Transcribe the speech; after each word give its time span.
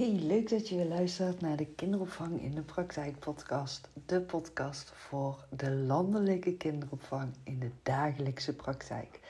Hey, 0.00 0.12
leuk 0.12 0.48
dat 0.48 0.68
je 0.68 0.76
weer 0.76 0.84
luistert 0.84 1.40
naar 1.40 1.56
de 1.56 1.66
Kinderopvang 1.66 2.42
in 2.42 2.54
de 2.54 2.62
Praktijk 2.62 3.18
podcast. 3.18 3.88
De 4.06 4.20
podcast 4.20 4.92
voor 4.94 5.44
de 5.56 5.70
landelijke 5.70 6.56
kinderopvang 6.56 7.34
in 7.44 7.58
de 7.58 7.70
dagelijkse 7.82 8.54
praktijk. 8.54 9.20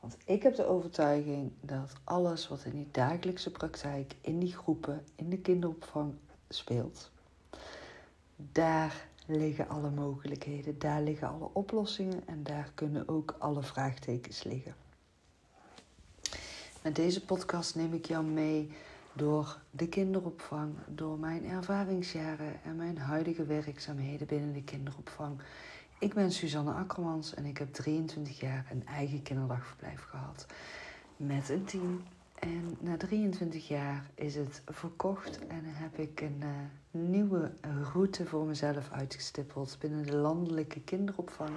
Want 0.00 0.16
ik 0.24 0.42
heb 0.42 0.54
de 0.54 0.66
overtuiging 0.66 1.52
dat 1.60 1.92
alles 2.04 2.48
wat 2.48 2.64
in 2.64 2.70
die 2.70 2.88
dagelijkse 2.90 3.50
praktijk, 3.50 4.14
in 4.20 4.38
die 4.38 4.52
groepen, 4.52 5.04
in 5.14 5.30
de 5.30 5.38
kinderopvang 5.38 6.14
speelt, 6.48 7.10
daar 8.36 9.06
liggen 9.26 9.68
alle 9.68 9.90
mogelijkheden, 9.90 10.78
daar 10.78 11.02
liggen 11.02 11.28
alle 11.28 11.48
oplossingen 11.52 12.22
en 12.26 12.42
daar 12.42 12.70
kunnen 12.74 13.08
ook 13.08 13.34
alle 13.38 13.62
vraagtekens 13.62 14.42
liggen. 14.42 14.74
Met 16.82 16.96
deze 16.96 17.24
podcast 17.24 17.74
neem 17.74 17.94
ik 17.94 18.06
jou 18.06 18.24
mee 18.24 18.70
door 19.12 19.58
de 19.70 19.88
kinderopvang, 19.88 20.74
door 20.86 21.18
mijn 21.18 21.44
ervaringsjaren 21.44 22.62
en 22.64 22.76
mijn 22.76 22.98
huidige 22.98 23.44
werkzaamheden 23.44 24.26
binnen 24.26 24.52
de 24.52 24.62
kinderopvang. 24.62 25.40
Ik 25.98 26.14
ben 26.14 26.32
Suzanne 26.32 26.72
Akkermans 26.72 27.34
en 27.34 27.44
ik 27.44 27.58
heb 27.58 27.72
23 27.72 28.40
jaar 28.40 28.66
een 28.70 28.86
eigen 28.86 29.22
kinderdagverblijf 29.22 30.02
gehad 30.02 30.46
met 31.16 31.48
een 31.48 31.64
team. 31.64 32.02
En 32.38 32.76
na 32.80 32.96
23 32.96 33.68
jaar 33.68 34.10
is 34.14 34.34
het 34.34 34.62
verkocht 34.66 35.46
en 35.46 35.62
heb 35.64 35.98
ik 35.98 36.20
een 36.20 36.40
uh, 36.42 36.48
nieuwe 36.90 37.52
route 37.92 38.26
voor 38.26 38.44
mezelf 38.44 38.90
uitgestippeld 38.90 39.76
binnen 39.80 40.06
de 40.06 40.16
landelijke 40.16 40.80
kinderopvang, 40.80 41.50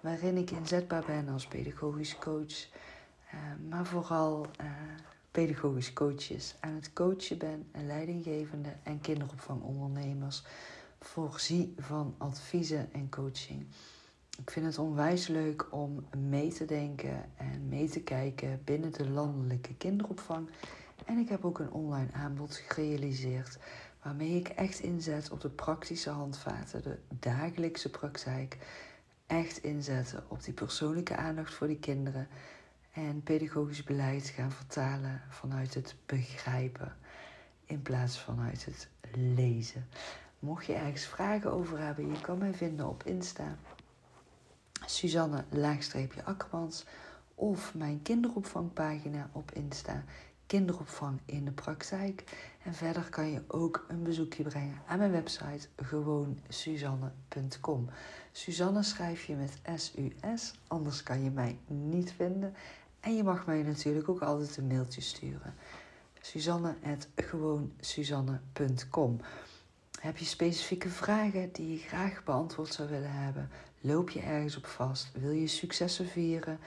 waarin 0.00 0.36
ik 0.36 0.50
inzetbaar 0.50 1.04
ben 1.06 1.28
als 1.28 1.46
pedagogisch 1.46 2.18
coach, 2.18 2.66
uh, 3.34 3.40
maar 3.68 3.86
vooral 3.86 4.46
uh, 4.60 4.66
pedagogisch 5.30 5.92
coaches 5.92 6.54
aan 6.60 6.74
het 6.74 6.92
coachen 6.92 7.38
ben 7.38 7.68
en 7.72 7.86
leidinggevende 7.86 8.76
en 8.82 9.00
kinderopvangondernemers 9.00 10.42
voorzie 11.00 11.74
van 11.78 12.14
adviezen 12.18 12.92
en 12.92 13.08
coaching. 13.08 13.66
Ik 14.38 14.50
vind 14.50 14.66
het 14.66 14.78
onwijs 14.78 15.26
leuk 15.26 15.66
om 15.72 16.06
mee 16.28 16.52
te 16.52 16.64
denken 16.64 17.24
en 17.36 17.68
mee 17.68 17.88
te 17.88 18.00
kijken 18.00 18.60
binnen 18.64 18.92
de 18.92 19.10
landelijke 19.10 19.74
kinderopvang. 19.74 20.48
En 21.04 21.18
ik 21.18 21.28
heb 21.28 21.44
ook 21.44 21.58
een 21.58 21.72
online 21.72 22.12
aanbod 22.12 22.54
gerealiseerd 22.68 23.58
waarmee 24.02 24.36
ik 24.36 24.48
echt 24.48 24.80
inzet 24.80 25.30
op 25.30 25.40
de 25.40 25.48
praktische 25.48 26.10
handvaten, 26.10 26.82
de 26.82 26.98
dagelijkse 27.08 27.90
praktijk. 27.90 28.58
Echt 29.26 29.62
inzetten 29.62 30.24
op 30.28 30.44
die 30.44 30.54
persoonlijke 30.54 31.16
aandacht 31.16 31.54
voor 31.54 31.66
die 31.66 31.78
kinderen 31.78 32.28
en 33.06 33.22
pedagogisch 33.22 33.82
beleid 33.82 34.26
gaan 34.26 34.52
vertalen 34.52 35.22
vanuit 35.28 35.74
het 35.74 35.96
begrijpen 36.06 36.96
in 37.64 37.82
plaats 37.82 38.20
vanuit 38.20 38.64
het 38.64 38.88
lezen. 39.14 39.86
Mocht 40.38 40.66
je 40.66 40.72
ergens 40.72 41.04
vragen 41.04 41.52
over 41.52 41.78
hebben, 41.78 42.10
je 42.10 42.20
kan 42.20 42.38
mij 42.38 42.54
vinden 42.54 42.88
op 42.88 43.04
Insta. 43.04 43.56
Suzanne 44.86 45.44
Akkermans 46.24 46.84
of 47.34 47.74
mijn 47.74 48.02
kinderopvangpagina 48.02 49.30
op 49.32 49.52
Insta. 49.52 50.04
Kinderopvang 50.46 51.20
in 51.24 51.44
de 51.44 51.50
praktijk. 51.50 52.48
En 52.64 52.74
verder 52.74 53.10
kan 53.10 53.30
je 53.30 53.42
ook 53.46 53.84
een 53.88 54.02
bezoekje 54.02 54.42
brengen 54.42 54.82
aan 54.86 54.98
mijn 54.98 55.10
website 55.10 55.68
gewoonsuzanne.com. 55.76 57.88
Suzanne 58.32 58.82
schrijf 58.82 59.24
je 59.24 59.34
met 59.34 59.60
S-U-S, 59.76 60.54
anders 60.66 61.02
kan 61.02 61.22
je 61.22 61.30
mij 61.30 61.58
niet 61.66 62.12
vinden. 62.12 62.54
En 63.00 63.16
je 63.16 63.22
mag 63.22 63.46
mij 63.46 63.62
natuurlijk 63.62 64.08
ook 64.08 64.22
altijd 64.22 64.56
een 64.56 64.66
mailtje 64.66 65.00
sturen. 65.00 65.54
Suzanne.gewoonsuzanne.com 66.20 69.20
Heb 70.00 70.16
je 70.16 70.24
specifieke 70.24 70.88
vragen 70.88 71.52
die 71.52 71.70
je 71.70 71.78
graag 71.78 72.24
beantwoord 72.24 72.72
zou 72.72 72.88
willen 72.88 73.12
hebben? 73.12 73.50
Loop 73.80 74.10
je 74.10 74.20
ergens 74.20 74.56
op 74.56 74.66
vast? 74.66 75.10
Wil 75.12 75.30
je 75.30 75.46
successen 75.46 76.06
vieren? 76.06 76.58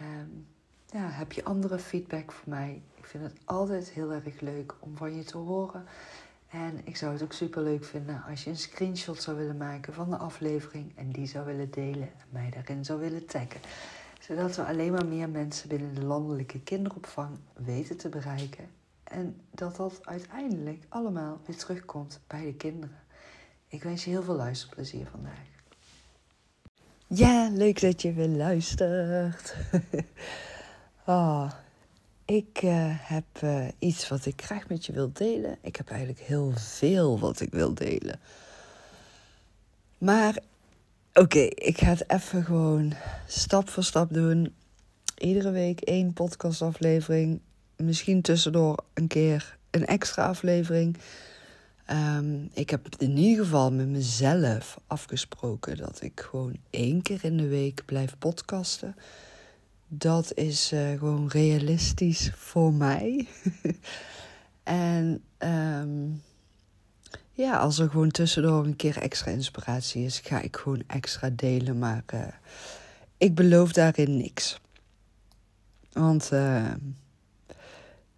Um, 0.00 0.46
ja, 0.86 1.10
heb 1.10 1.32
je 1.32 1.44
andere 1.44 1.78
feedback 1.78 2.32
voor 2.32 2.48
mij? 2.48 2.82
Ik 2.94 3.06
vind 3.06 3.24
het 3.24 3.34
altijd 3.44 3.90
heel 3.90 4.12
erg 4.12 4.40
leuk 4.40 4.74
om 4.78 4.96
van 4.96 5.16
je 5.16 5.24
te 5.24 5.38
horen. 5.38 5.84
En 6.48 6.80
ik 6.84 6.96
zou 6.96 7.12
het 7.12 7.22
ook 7.22 7.32
super 7.32 7.62
leuk 7.62 7.84
vinden 7.84 8.22
als 8.28 8.44
je 8.44 8.50
een 8.50 8.56
screenshot 8.56 9.22
zou 9.22 9.36
willen 9.36 9.56
maken 9.56 9.94
van 9.94 10.10
de 10.10 10.16
aflevering 10.16 10.92
en 10.96 11.10
die 11.10 11.26
zou 11.26 11.46
willen 11.46 11.70
delen 11.70 12.10
en 12.18 12.26
mij 12.28 12.50
daarin 12.50 12.84
zou 12.84 13.00
willen 13.00 13.26
taggen 13.26 13.60
zodat 14.26 14.56
we 14.56 14.64
alleen 14.64 14.92
maar 14.92 15.06
meer 15.06 15.28
mensen 15.28 15.68
binnen 15.68 15.94
de 15.94 16.04
landelijke 16.04 16.60
kinderopvang 16.60 17.38
weten 17.54 17.96
te 17.96 18.08
bereiken. 18.08 18.68
En 19.04 19.40
dat 19.50 19.76
dat 19.76 19.98
uiteindelijk 20.02 20.84
allemaal 20.88 21.40
weer 21.46 21.56
terugkomt 21.56 22.20
bij 22.26 22.44
de 22.44 22.54
kinderen. 22.54 22.98
Ik 23.68 23.82
wens 23.82 24.04
je 24.04 24.10
heel 24.10 24.22
veel 24.22 24.34
luisterplezier 24.34 25.06
vandaag. 25.10 25.46
Ja, 27.06 27.48
leuk 27.52 27.80
dat 27.80 28.02
je 28.02 28.12
weer 28.12 28.28
luistert. 28.28 29.56
oh, 31.04 31.52
ik 32.24 32.62
uh, 32.62 32.86
heb 32.88 33.42
uh, 33.42 33.68
iets 33.78 34.08
wat 34.08 34.26
ik 34.26 34.42
graag 34.42 34.68
met 34.68 34.86
je 34.86 34.92
wil 34.92 35.10
delen. 35.12 35.58
Ik 35.60 35.76
heb 35.76 35.88
eigenlijk 35.90 36.20
heel 36.20 36.52
veel 36.54 37.18
wat 37.18 37.40
ik 37.40 37.50
wil 37.50 37.74
delen. 37.74 38.20
Maar 39.98 40.38
Oké, 41.18 41.38
ik 41.38 41.78
ga 41.78 41.86
het 41.86 42.10
even 42.10 42.44
gewoon 42.44 42.92
stap 43.26 43.68
voor 43.68 43.82
stap 43.84 44.12
doen. 44.12 44.54
Iedere 45.18 45.50
week 45.50 45.80
één 45.80 46.12
podcastaflevering. 46.12 47.40
Misschien 47.76 48.22
tussendoor 48.22 48.84
een 48.94 49.06
keer 49.06 49.56
een 49.70 49.86
extra 49.86 50.26
aflevering. 50.26 50.96
Um, 51.90 52.50
ik 52.52 52.70
heb 52.70 52.86
in 52.98 53.16
ieder 53.16 53.44
geval 53.44 53.72
met 53.72 53.88
mezelf 53.88 54.78
afgesproken 54.86 55.76
dat 55.76 56.02
ik 56.02 56.20
gewoon 56.20 56.56
één 56.70 57.02
keer 57.02 57.24
in 57.24 57.36
de 57.36 57.48
week 57.48 57.82
blijf 57.86 58.18
podcasten. 58.18 58.96
Dat 59.88 60.34
is 60.34 60.72
uh, 60.72 60.98
gewoon 60.98 61.28
realistisch 61.28 62.30
voor 62.34 62.72
mij. 62.72 63.28
en 64.62 65.22
um, 65.38 66.22
ja, 67.36 67.58
als 67.58 67.78
er 67.78 67.90
gewoon 67.90 68.10
tussendoor 68.10 68.64
een 68.64 68.76
keer 68.76 68.98
extra 68.98 69.30
inspiratie 69.30 70.04
is, 70.04 70.20
ga 70.20 70.40
ik 70.40 70.56
gewoon 70.56 70.82
extra 70.86 71.30
delen. 71.30 71.78
Maar 71.78 72.04
uh, 72.14 72.26
ik 73.16 73.34
beloof 73.34 73.72
daarin 73.72 74.16
niks. 74.16 74.60
Want 75.92 76.32
uh, 76.32 76.72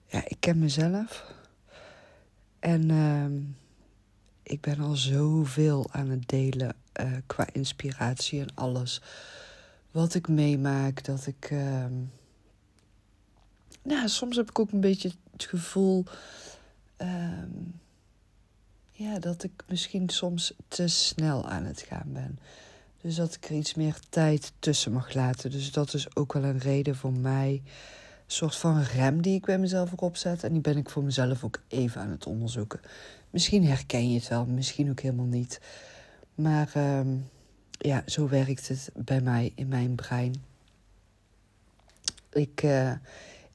ja, 0.06 0.22
ik 0.24 0.36
ken 0.40 0.58
mezelf. 0.58 1.32
En 2.58 2.88
uh, 2.88 3.26
ik 4.42 4.60
ben 4.60 4.80
al 4.80 4.96
zoveel 4.96 5.88
aan 5.90 6.08
het 6.08 6.28
delen 6.28 6.76
uh, 7.00 7.12
qua 7.26 7.46
inspiratie 7.52 8.40
en 8.40 8.54
alles. 8.54 9.02
Wat 9.90 10.14
ik 10.14 10.28
meemaak, 10.28 11.04
dat 11.04 11.26
ik. 11.26 11.50
nou, 13.82 14.08
soms 14.08 14.36
heb 14.36 14.48
ik 14.48 14.58
ook 14.58 14.72
een 14.72 14.80
beetje 14.80 15.12
het 15.32 15.44
gevoel. 15.44 16.04
Ehm, 16.96 17.50
ja, 18.98 19.18
dat 19.18 19.42
ik 19.42 19.52
misschien 19.68 20.08
soms 20.08 20.52
te 20.68 20.88
snel 20.88 21.48
aan 21.48 21.64
het 21.64 21.80
gaan 21.80 22.12
ben. 22.12 22.38
Dus 23.00 23.14
dat 23.14 23.34
ik 23.34 23.44
er 23.44 23.56
iets 23.56 23.74
meer 23.74 23.98
tijd 24.08 24.52
tussen 24.58 24.92
mag 24.92 25.14
laten. 25.14 25.50
Dus 25.50 25.72
dat 25.72 25.94
is 25.94 26.16
ook 26.16 26.32
wel 26.32 26.44
een 26.44 26.58
reden 26.58 26.96
voor 26.96 27.12
mij. 27.12 27.62
Een 27.64 28.34
soort 28.34 28.56
van 28.56 28.82
rem 28.82 29.22
die 29.22 29.34
ik 29.34 29.44
bij 29.44 29.58
mezelf 29.58 29.92
erop 29.92 30.16
zet. 30.16 30.44
En 30.44 30.52
die 30.52 30.60
ben 30.60 30.76
ik 30.76 30.90
voor 30.90 31.02
mezelf 31.02 31.44
ook 31.44 31.62
even 31.68 32.00
aan 32.00 32.10
het 32.10 32.26
onderzoeken. 32.26 32.80
Misschien 33.30 33.64
herken 33.64 34.10
je 34.10 34.18
het 34.18 34.28
wel, 34.28 34.46
misschien 34.46 34.90
ook 34.90 35.00
helemaal 35.00 35.26
niet. 35.26 35.60
Maar 36.34 36.72
uh, 36.76 37.00
ja, 37.70 38.02
zo 38.06 38.28
werkt 38.28 38.68
het 38.68 38.90
bij 38.94 39.20
mij 39.20 39.52
in 39.54 39.68
mijn 39.68 39.94
brein. 39.94 40.34
Ik, 42.32 42.62
uh, 42.62 42.92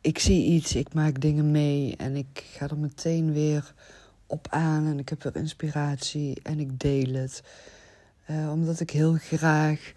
ik 0.01 0.19
zie 0.19 0.45
iets, 0.45 0.75
ik 0.75 0.93
maak 0.93 1.21
dingen 1.21 1.51
mee 1.51 1.95
en 1.97 2.15
ik 2.15 2.45
ga 2.51 2.69
er 2.69 2.77
meteen 2.77 3.33
weer 3.33 3.73
op 4.33 4.47
aan 4.49 4.85
en 4.85 4.99
ik 4.99 5.09
heb 5.09 5.23
weer 5.23 5.35
inspiratie 5.35 6.39
en 6.43 6.59
ik 6.59 6.79
deel 6.79 7.13
het. 7.13 7.43
Uh, 8.29 8.51
omdat 8.51 8.79
ik 8.79 8.89
heel 8.89 9.13
graag 9.13 9.93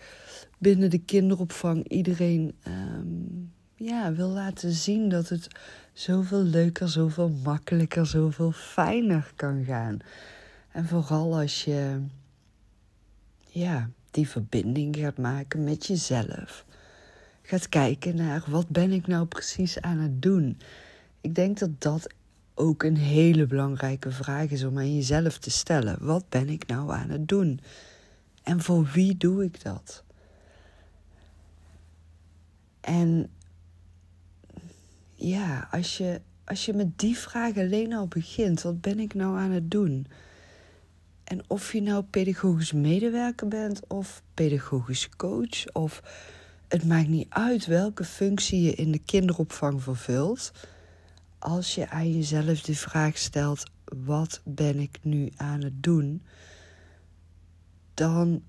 binnen 0.58 0.90
de 0.90 0.98
kinderopvang 0.98 1.88
iedereen 1.88 2.54
um, 2.66 3.52
ja, 3.74 4.12
wil 4.12 4.28
laten 4.28 4.72
zien 4.72 5.08
dat 5.08 5.28
het 5.28 5.48
zoveel 5.92 6.42
leuker, 6.42 6.88
zoveel 6.88 7.28
makkelijker, 7.28 8.06
zoveel 8.06 8.52
fijner 8.52 9.32
kan 9.36 9.64
gaan. 9.64 9.98
En 10.72 10.86
vooral 10.86 11.38
als 11.38 11.64
je 11.64 12.00
ja, 13.48 13.90
die 14.10 14.28
verbinding 14.28 14.96
gaat 14.96 15.18
maken 15.18 15.64
met 15.64 15.86
jezelf. 15.86 16.64
Gaat 17.42 17.68
kijken 17.68 18.16
naar 18.16 18.44
wat 18.46 18.68
ben 18.68 18.92
ik 18.92 19.06
nou 19.06 19.26
precies 19.26 19.80
aan 19.80 19.98
het 19.98 20.22
doen. 20.22 20.58
Ik 21.20 21.34
denk 21.34 21.58
dat 21.58 21.80
dat 21.80 22.14
ook 22.58 22.82
een 22.82 22.96
hele 22.96 23.46
belangrijke 23.46 24.10
vraag 24.10 24.50
is 24.50 24.64
om 24.64 24.78
aan 24.78 24.94
jezelf 24.94 25.38
te 25.38 25.50
stellen. 25.50 25.96
Wat 26.00 26.28
ben 26.28 26.48
ik 26.48 26.66
nou 26.66 26.92
aan 26.92 27.10
het 27.10 27.28
doen? 27.28 27.60
En 28.42 28.60
voor 28.60 28.90
wie 28.92 29.16
doe 29.16 29.44
ik 29.44 29.62
dat? 29.62 30.04
En 32.80 33.30
ja, 35.14 35.68
als 35.70 35.96
je 35.96 36.20
als 36.46 36.64
je 36.64 36.72
met 36.72 36.98
die 36.98 37.18
vraag 37.18 37.56
alleen 37.56 37.92
al 37.92 38.06
begint, 38.06 38.62
wat 38.62 38.80
ben 38.80 38.98
ik 38.98 39.14
nou 39.14 39.38
aan 39.38 39.50
het 39.50 39.70
doen? 39.70 40.06
En 41.24 41.40
of 41.46 41.72
je 41.72 41.82
nou 41.82 42.02
pedagogisch 42.02 42.72
medewerker 42.72 43.48
bent 43.48 43.80
of 43.86 44.22
pedagogisch 44.34 45.08
coach, 45.16 45.72
of 45.72 46.02
het 46.68 46.84
maakt 46.84 47.08
niet 47.08 47.26
uit 47.28 47.66
welke 47.66 48.04
functie 48.04 48.62
je 48.62 48.74
in 48.74 48.92
de 48.92 48.98
kinderopvang 48.98 49.82
vervult. 49.82 50.52
Als 51.38 51.74
je 51.74 51.88
aan 51.88 52.12
jezelf 52.12 52.60
de 52.60 52.74
vraag 52.74 53.18
stelt: 53.18 53.62
wat 53.84 54.40
ben 54.44 54.78
ik 54.78 54.98
nu 55.02 55.32
aan 55.36 55.62
het 55.62 55.82
doen? 55.82 56.22
Dan 57.94 58.42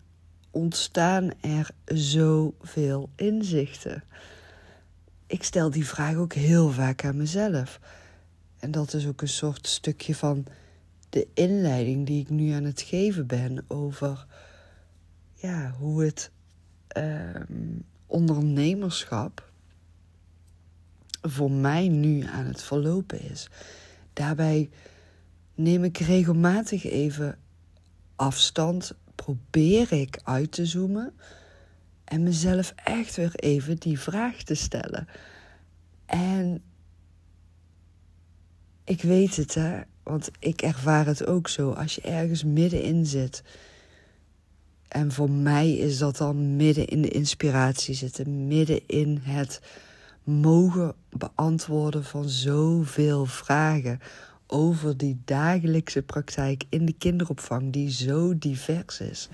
ontstaan 0.51 1.31
er 1.41 1.69
zoveel 1.85 3.09
inzichten. 3.15 4.03
Ik 5.27 5.43
stel 5.43 5.69
die 5.69 5.87
vraag 5.87 6.15
ook 6.15 6.33
heel 6.33 6.69
vaak 6.69 7.05
aan 7.05 7.17
mezelf. 7.17 7.79
En 8.59 8.71
dat 8.71 8.93
is 8.93 9.07
ook 9.07 9.21
een 9.21 9.27
soort 9.27 9.67
stukje 9.67 10.15
van 10.15 10.45
de 11.09 11.27
inleiding 11.33 12.05
die 12.05 12.21
ik 12.21 12.29
nu 12.29 12.51
aan 12.51 12.63
het 12.63 12.81
geven 12.81 13.27
ben 13.27 13.65
over 13.67 14.25
ja, 15.33 15.75
hoe 15.79 16.03
het 16.03 16.31
ehm, 16.87 17.77
ondernemerschap 18.05 19.46
voor 21.21 21.51
mij 21.51 21.87
nu 21.87 22.23
aan 22.23 22.45
het 22.45 22.63
verlopen 22.63 23.21
is. 23.21 23.49
Daarbij 24.13 24.69
neem 25.55 25.83
ik 25.83 25.97
regelmatig 25.97 26.85
even 26.85 27.37
afstand, 28.15 28.93
probeer 29.15 29.91
ik 29.91 30.19
uit 30.23 30.51
te 30.51 30.65
zoomen 30.65 31.13
en 32.03 32.23
mezelf 32.23 32.73
echt 32.75 33.15
weer 33.15 33.35
even 33.35 33.77
die 33.77 33.99
vraag 33.99 34.43
te 34.43 34.55
stellen. 34.55 35.07
En 36.05 36.61
ik 38.83 39.01
weet 39.01 39.35
het, 39.35 39.53
hè, 39.53 39.81
want 40.03 40.29
ik 40.39 40.61
ervaar 40.61 41.05
het 41.05 41.25
ook 41.25 41.47
zo. 41.47 41.71
Als 41.71 41.95
je 41.95 42.01
ergens 42.01 42.43
middenin 42.43 43.05
zit. 43.05 43.43
En 44.87 45.11
voor 45.11 45.31
mij 45.31 45.71
is 45.73 45.97
dat 45.97 46.17
dan 46.17 46.55
midden 46.55 46.87
in 46.87 47.01
de 47.01 47.09
inspiratie 47.09 47.95
zitten, 47.95 48.47
midden 48.47 48.81
in 48.85 49.19
het 49.21 49.61
mogen 50.27 50.95
beantwoorden 51.09 52.03
van 52.03 52.29
zoveel 52.29 53.25
vragen 53.25 53.99
over 54.47 54.97
die 54.97 55.21
dagelijkse 55.25 56.01
praktijk 56.01 56.63
in 56.69 56.85
de 56.85 56.93
kinderopvang, 56.93 57.73
die 57.73 57.91
zo 57.91 58.37
divers 58.37 58.99
is. 58.99 59.29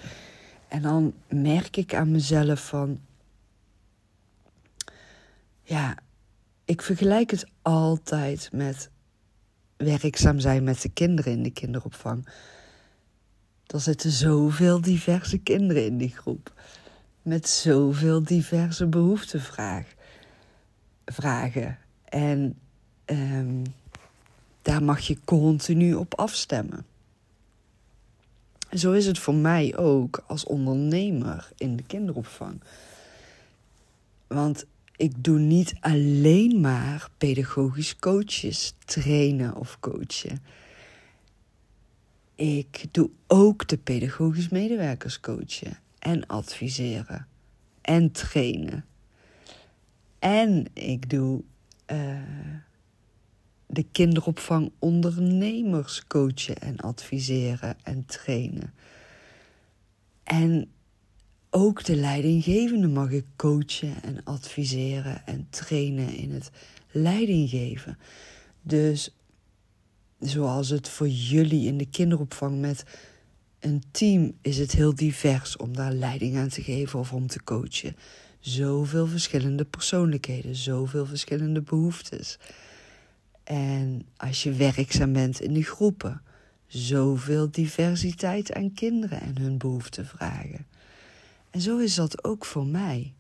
En 0.68 0.82
dan 0.82 1.14
merk 1.28 1.78
ik 1.78 1.94
aan 1.94 2.12
mezelf 2.12 2.68
van, 2.68 3.00
ja, 5.64 5.98
ik 6.66 6.82
vergelijk 6.82 7.32
het 7.32 7.48
altijd 7.62 8.50
met 8.52 8.90
werkzaam 9.78 10.40
zijn 10.40 10.64
met 10.64 10.82
de 10.82 10.90
kinderen 10.90 11.32
in 11.32 11.44
de 11.44 11.52
kinderopvang. 11.52 12.28
Er 13.66 13.80
zitten 13.80 14.12
zoveel 14.12 14.82
diverse 14.82 15.38
kinderen 15.38 15.86
in 15.86 15.98
die 15.98 16.16
groep. 16.18 16.54
Met 17.22 17.50
zoveel 17.50 18.24
diverse 18.24 18.88
behoeftevragen. 18.88 19.93
Vragen. 21.06 21.78
En 22.04 22.58
um, 23.06 23.64
daar 24.62 24.84
mag 24.84 25.00
je 25.00 25.18
continu 25.26 25.94
op 25.94 26.16
afstemmen. 26.16 26.86
Zo 28.72 28.92
is 28.92 29.06
het 29.06 29.20
voor 29.20 29.36
mij 29.36 29.78
ook 29.78 30.24
als 30.28 30.44
ondernemer 30.44 31.50
in 31.58 31.76
de 31.76 31.84
kinderopvang. 31.84 32.62
Want 34.28 34.66
ik 34.96 35.24
doe 35.24 35.40
niet 35.40 35.76
alleen 35.80 36.62
maar 36.62 37.10
pedagogisch 37.18 37.96
coaches 37.96 38.74
trainen 38.86 39.56
of 39.56 39.80
coachen. 39.80 40.42
Ik 42.36 42.86
doe 42.92 43.10
ook 43.28 43.68
de 43.68 43.78
pedagogisch 43.78 44.50
medewerkers 44.50 45.20
coachen 45.20 45.80
en 46.00 46.28
adviseren 46.28 47.28
en 47.82 48.12
trainen. 48.12 48.86
En 50.24 50.66
ik 50.74 51.10
doe 51.10 51.44
uh, 51.92 52.18
de 53.66 53.86
kinderopvang 53.92 54.72
ondernemers 54.80 56.08
coachen 56.08 56.58
en 56.58 56.78
adviseren 56.78 57.76
en 57.84 58.06
trainen. 58.06 58.74
En 60.24 60.72
ook 61.50 61.84
de 61.84 61.96
leidinggevende 61.96 62.88
mag 62.88 63.10
ik 63.10 63.26
coachen 63.36 64.04
en 64.04 64.24
adviseren 64.24 65.26
en 65.26 65.48
trainen 65.50 66.16
in 66.16 66.32
het 66.32 66.52
leidinggeven. 66.92 67.98
Dus 68.62 69.16
zoals 70.20 70.70
het 70.70 70.90
voor 70.90 71.10
jullie 71.10 71.68
in 71.68 71.78
de 71.78 71.90
kinderopvang 71.90 72.60
met 72.60 72.84
een 73.60 73.84
team 73.92 74.38
is 74.42 74.58
het 74.58 74.72
heel 74.72 74.96
divers 74.96 75.58
om 75.58 75.76
daar 75.76 75.94
leiding 75.94 76.38
aan 76.38 76.50
te 76.50 76.62
geven 76.62 77.00
of 77.00 77.14
om 77.14 77.28
te 77.28 77.44
coachen. 77.44 77.96
Zoveel 78.44 79.08
verschillende 79.08 79.66
persoonlijkheden, 79.66 80.56
zoveel 80.56 81.06
verschillende 81.06 81.62
behoeftes. 81.62 82.38
En 83.44 84.06
als 84.18 84.44
je 84.44 84.54
werkzaam 84.54 85.14
bent 85.14 85.42
in 85.42 85.54
die 85.54 85.64
groepen, 85.64 86.22
zoveel 86.68 87.52
diversiteit 87.52 88.54
aan 88.54 88.74
kinderen 88.74 89.22
en 89.22 89.38
hun 89.38 89.62
vragen. 90.06 90.66
En 91.50 91.62
zo 91.62 91.78
is 91.78 91.96
dat 91.96 92.24
ook 92.24 92.46
voor 92.46 92.66
mij. 92.66 93.14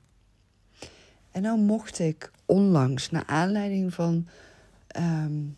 En 1.31 1.42
nou 1.42 1.60
mocht 1.60 2.00
ik 2.00 2.31
onlangs, 2.46 3.10
naar 3.10 3.25
aanleiding 3.25 3.94
van 3.94 4.28
um, 4.98 5.58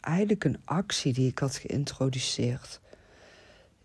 eigenlijk 0.00 0.44
een 0.44 0.58
actie 0.64 1.12
die 1.12 1.28
ik 1.28 1.38
had 1.38 1.56
geïntroduceerd. 1.56 2.80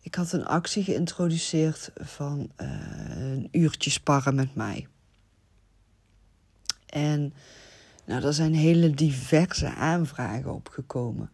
Ik 0.02 0.16
had 0.16 0.32
een 0.32 0.46
actie 0.46 0.84
geïntroduceerd 0.84 1.92
van 1.96 2.52
uh, 2.62 2.68
een 3.18 3.48
uurtje 3.52 3.90
sparren 3.90 4.36
met 4.36 4.56
mij. 4.56 4.88
En 6.90 7.34
nou, 8.06 8.24
er 8.24 8.34
zijn 8.34 8.54
hele 8.54 8.90
diverse 8.90 9.74
aanvragen 9.74 10.54
opgekomen. 10.54 11.30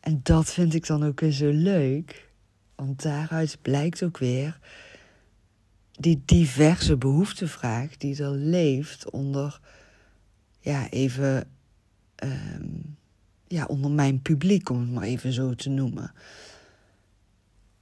En 0.00 0.20
dat 0.22 0.52
vind 0.52 0.74
ik 0.74 0.86
dan 0.86 1.04
ook 1.04 1.20
weer 1.20 1.32
zo 1.32 1.50
leuk. 1.50 2.28
Want 2.74 3.02
daaruit 3.02 3.58
blijkt 3.62 4.02
ook 4.02 4.18
weer 4.18 4.58
die 5.90 6.22
diverse 6.24 6.96
behoeftevraag 6.96 7.96
die 7.96 8.22
er 8.22 8.30
leeft 8.30 9.10
onder, 9.10 9.60
ja, 10.60 10.90
even, 10.90 11.48
um, 12.24 12.96
ja, 13.46 13.64
onder 13.64 13.90
mijn 13.90 14.22
publiek, 14.22 14.70
om 14.70 14.80
het 14.80 14.90
maar 14.90 15.02
even 15.02 15.32
zo 15.32 15.54
te 15.54 15.68
noemen. 15.68 16.12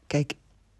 Kijk, 0.07 0.35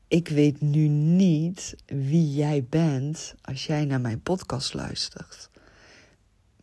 ik 0.09 0.29
weet 0.29 0.61
nu 0.61 0.89
niet 0.89 1.77
wie 1.87 2.35
jij 2.35 2.65
bent 2.69 3.35
als 3.43 3.67
jij 3.67 3.85
naar 3.85 4.01
mijn 4.01 4.21
podcast 4.21 4.75
luistert. 4.75 5.51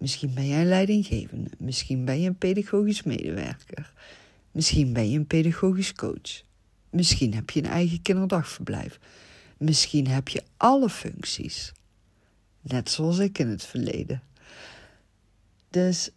Misschien 0.01 0.33
ben 0.33 0.47
jij 0.47 0.61
een 0.61 0.67
leidinggevende, 0.67 1.49
misschien 1.57 2.05
ben 2.05 2.21
je 2.21 2.27
een 2.27 2.37
pedagogisch 2.37 3.03
medewerker, 3.03 3.93
misschien 4.51 4.93
ben 4.93 5.09
je 5.09 5.17
een 5.17 5.27
pedagogisch 5.27 5.93
coach, 5.93 6.41
misschien 6.89 7.33
heb 7.33 7.49
je 7.49 7.59
een 7.59 7.69
eigen 7.69 8.01
kinderdagverblijf. 8.01 8.99
Misschien 9.57 10.07
heb 10.07 10.27
je 10.27 10.43
alle 10.57 10.89
functies. 10.89 11.71
Net 12.61 12.89
zoals 12.89 13.17
ik 13.17 13.37
in 13.37 13.47
het 13.47 13.65
verleden. 13.65 14.23
Dus 15.69 16.09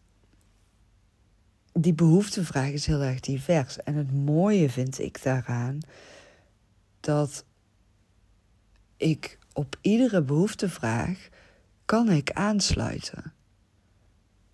die 1.73 1.95
behoeftevraag 1.95 2.71
is 2.71 2.87
heel 2.87 3.03
erg 3.03 3.21
divers. 3.21 3.83
En 3.83 3.95
het 3.95 4.13
mooie 4.13 4.71
vind 4.71 4.99
ik 4.99 5.23
daaraan 5.23 5.79
dat 7.01 7.45
ik 8.97 9.39
op 9.53 9.79
iedere 9.81 10.23
behoeftevraag 10.23 11.29
kan 11.85 12.11
ik 12.11 12.33
aansluiten. 12.33 13.33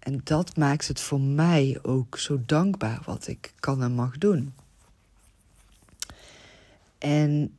En 0.00 0.20
dat 0.24 0.56
maakt 0.56 0.88
het 0.88 1.00
voor 1.00 1.20
mij 1.20 1.78
ook 1.82 2.18
zo 2.18 2.42
dankbaar 2.46 3.02
wat 3.04 3.26
ik 3.26 3.52
kan 3.60 3.82
en 3.82 3.92
mag 3.92 4.18
doen. 4.18 4.54
En 6.98 7.54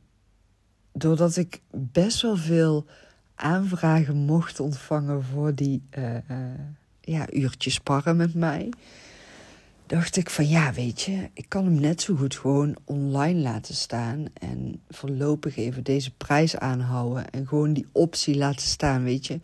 doordat 0.92 1.36
ik 1.36 1.60
best 1.70 2.22
wel 2.22 2.36
veel 2.36 2.86
aanvragen 3.34 4.16
mocht 4.16 4.60
ontvangen 4.60 5.24
voor 5.24 5.54
die 5.54 5.82
uh, 5.98 6.16
ja, 7.00 7.32
uurtjes 7.32 7.74
sparren 7.74 8.16
met 8.16 8.34
mij, 8.34 8.68
dacht 9.86 10.16
ik 10.16 10.30
van 10.30 10.48
ja, 10.48 10.72
weet 10.72 11.00
je, 11.00 11.30
ik 11.32 11.48
kan 11.48 11.64
hem 11.64 11.80
net 11.80 12.02
zo 12.02 12.16
goed 12.16 12.36
gewoon 12.36 12.76
online 12.84 13.40
laten 13.40 13.74
staan 13.74 14.24
en 14.34 14.80
voorlopig 14.90 15.56
even 15.56 15.82
deze 15.82 16.10
prijs 16.10 16.56
aanhouden 16.56 17.30
en 17.30 17.46
gewoon 17.46 17.72
die 17.72 17.86
optie 17.92 18.36
laten 18.36 18.66
staan, 18.66 19.04
weet 19.04 19.26
je. 19.26 19.40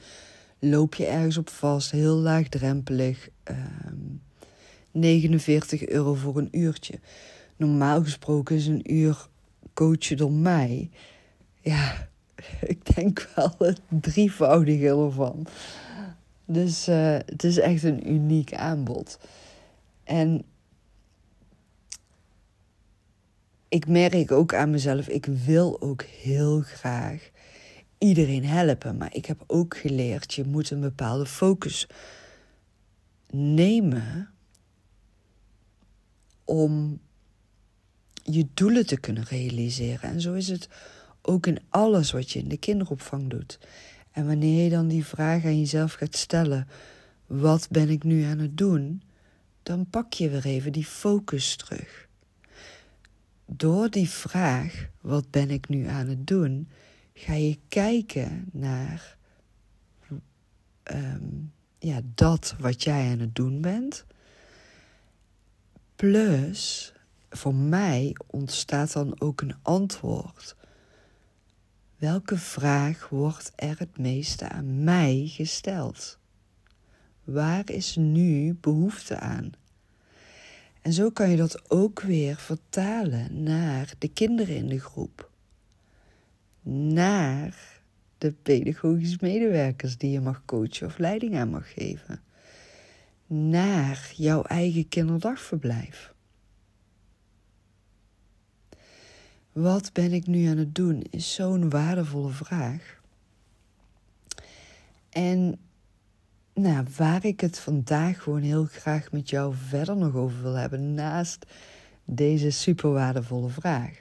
Loop 0.59 0.95
je 0.95 1.07
ergens 1.07 1.37
op 1.37 1.49
vast, 1.49 1.91
heel 1.91 2.17
laagdrempelig, 2.17 3.29
uh, 3.51 3.57
ehm, 3.57 3.97
49 4.91 5.87
euro 5.87 6.15
voor 6.15 6.39
een 6.39 6.49
uurtje. 6.51 6.99
Normaal 7.57 8.03
gesproken 8.03 8.57
is 8.57 8.67
een 8.67 8.95
uur 8.95 9.29
coachen 9.75 10.17
door 10.17 10.33
mij 10.33 10.91
ja, 11.69 12.09
ik 12.75 12.95
denk 12.95 13.29
wel 13.35 13.55
het 13.59 13.81
drievoudige 13.89 14.87
ervan. 14.87 15.47
Dus 16.45 16.89
uh, 16.89 17.17
het 17.27 17.45
is 17.45 17.59
echt 17.59 17.83
een 17.83 18.11
uniek 18.11 18.55
aanbod. 18.55 19.19
En 20.05 20.45
ik 23.69 23.87
merk 23.89 24.33
ook 24.33 24.55
aan 24.55 24.71
mezelf, 24.71 25.09
ik 25.09 25.27
wil 25.27 25.81
ook 25.81 26.03
heel 26.03 26.61
graag 26.61 27.31
iedereen 27.99 28.45
helpen. 28.45 28.97
Maar 28.97 29.15
ik 29.15 29.27
heb 29.27 29.45
ook 29.47 29.77
geleerd, 29.77 30.35
je 30.35 30.45
moet 30.45 30.71
een 30.71 30.81
bepaalde 30.81 31.27
focus 31.27 31.87
nemen 33.31 34.31
om 36.45 37.01
je 38.23 38.47
doelen 38.55 38.87
te 38.87 39.01
kunnen 39.01 39.25
realiseren. 39.25 40.11
En 40.11 40.21
zo 40.21 40.33
is 40.33 40.49
het 40.49 40.69
ook 41.23 41.47
in 41.47 41.61
alles 41.69 42.11
wat 42.11 42.31
je 42.31 42.39
in 42.39 42.49
de 42.49 42.57
kinderopvang 42.57 43.31
doet. 43.31 43.59
En 44.11 44.27
wanneer 44.27 44.65
je 44.65 44.71
dan 44.71 44.89
die 44.89 45.05
vraag 45.05 45.45
aan 45.45 45.59
jezelf 45.59 45.93
gaat 45.93 46.17
stellen: 46.17 46.69
wat 47.27 47.69
ben 47.71 47.89
ik 47.89 48.05
nu 48.05 48.23
aan 48.23 48.39
het 48.39 48.57
doen? 48.57 49.03
Dan 49.63 49.87
pak 49.91 50.13
je 50.13 50.29
weer 50.29 50.45
even 50.45 50.73
die 50.73 50.85
focus 50.85 51.57
terug. 51.57 52.09
Door 53.47 53.91
die 53.91 54.09
vraag: 54.09 54.89
wat 55.01 55.31
ben 55.31 55.51
ik 55.51 55.69
nu 55.69 55.87
aan 55.87 56.09
het 56.09 56.27
doen? 56.27 56.69
Ga 57.19 57.33
je 57.35 57.59
kijken 57.69 58.49
naar 58.53 59.17
ehm, 60.83 61.27
ja, 61.79 62.01
dat 62.15 62.55
wat 62.59 62.83
jij 62.83 63.11
aan 63.11 63.19
het 63.19 63.35
doen 63.35 63.61
bent. 63.61 64.05
Plus, 65.97 66.93
voor 67.31 67.55
mij 67.55 68.17
ontstaat 68.27 68.93
dan 68.93 69.21
ook 69.21 69.41
een 69.41 69.55
antwoord. 69.63 70.57
Welke 71.97 72.37
vraag 72.37 73.09
wordt 73.09 73.53
er 73.55 73.79
het 73.79 73.99
meeste 73.99 74.49
aan 74.49 74.85
mij 74.85 75.25
gesteld? 75.27 76.19
Waar 77.25 77.71
is 77.71 77.97
nu 77.97 78.55
behoefte 78.55 79.19
aan? 79.19 79.53
En 80.83 80.93
zo 80.93 81.11
kan 81.11 81.31
je 81.31 81.37
dat 81.37 81.71
ook 81.71 82.01
weer 82.01 82.37
vertalen 82.37 83.43
naar 83.43 83.93
de 83.99 84.09
kinderen 84.09 84.57
in 84.57 84.69
de 84.69 84.81
groep 84.81 85.31
naar 86.69 87.81
de 88.19 88.33
pedagogisch 88.33 89.19
medewerkers 89.19 89.97
die 89.97 90.11
je 90.11 90.21
mag 90.21 90.43
coachen 90.45 90.87
of 90.87 90.99
leiding 90.99 91.37
aan 91.37 91.51
mag 91.51 91.73
geven. 91.73 92.23
Naar 93.27 94.13
jouw 94.17 94.43
eigen 94.43 94.89
kinderdagverblijf. 94.89 96.15
Wat 99.53 99.93
ben 99.93 100.13
ik 100.13 100.27
nu 100.27 100.47
aan 100.47 100.57
het 100.57 100.75
doen? 100.75 101.03
Is 101.11 101.35
zo'n 101.35 101.71
waardevolle 101.71 102.31
vraag. 102.31 103.01
En 105.11 105.59
nou, 106.55 106.87
waar 106.97 107.25
ik 107.25 107.41
het 107.41 107.59
vandaag 107.59 108.23
gewoon 108.23 108.43
heel 108.43 108.65
graag 108.65 109.13
met 109.13 109.31
jou 109.31 109.55
verder 109.55 109.97
nog 109.97 110.15
over 110.15 110.43
wil 110.43 110.55
hebben, 110.55 110.95
naast 110.95 111.47
deze 112.05 112.51
super 112.51 112.93
waardevolle 112.93 113.49
vraag, 113.49 114.01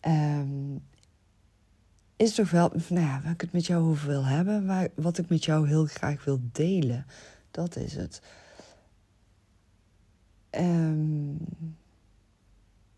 um, 0.00 0.82
is 2.22 2.34
toch 2.34 2.50
wel, 2.50 2.72
nou 2.88 3.06
ja, 3.06 3.20
waar 3.22 3.32
ik 3.32 3.40
het 3.40 3.52
met 3.52 3.66
jou 3.66 3.84
over 3.84 4.08
wil 4.08 4.24
hebben, 4.24 4.90
wat 4.94 5.18
ik 5.18 5.28
met 5.28 5.44
jou 5.44 5.68
heel 5.68 5.86
graag 5.86 6.24
wil 6.24 6.40
delen. 6.52 7.06
Dat 7.50 7.76
is 7.76 7.94
het. 7.94 8.22
Um, 10.50 11.38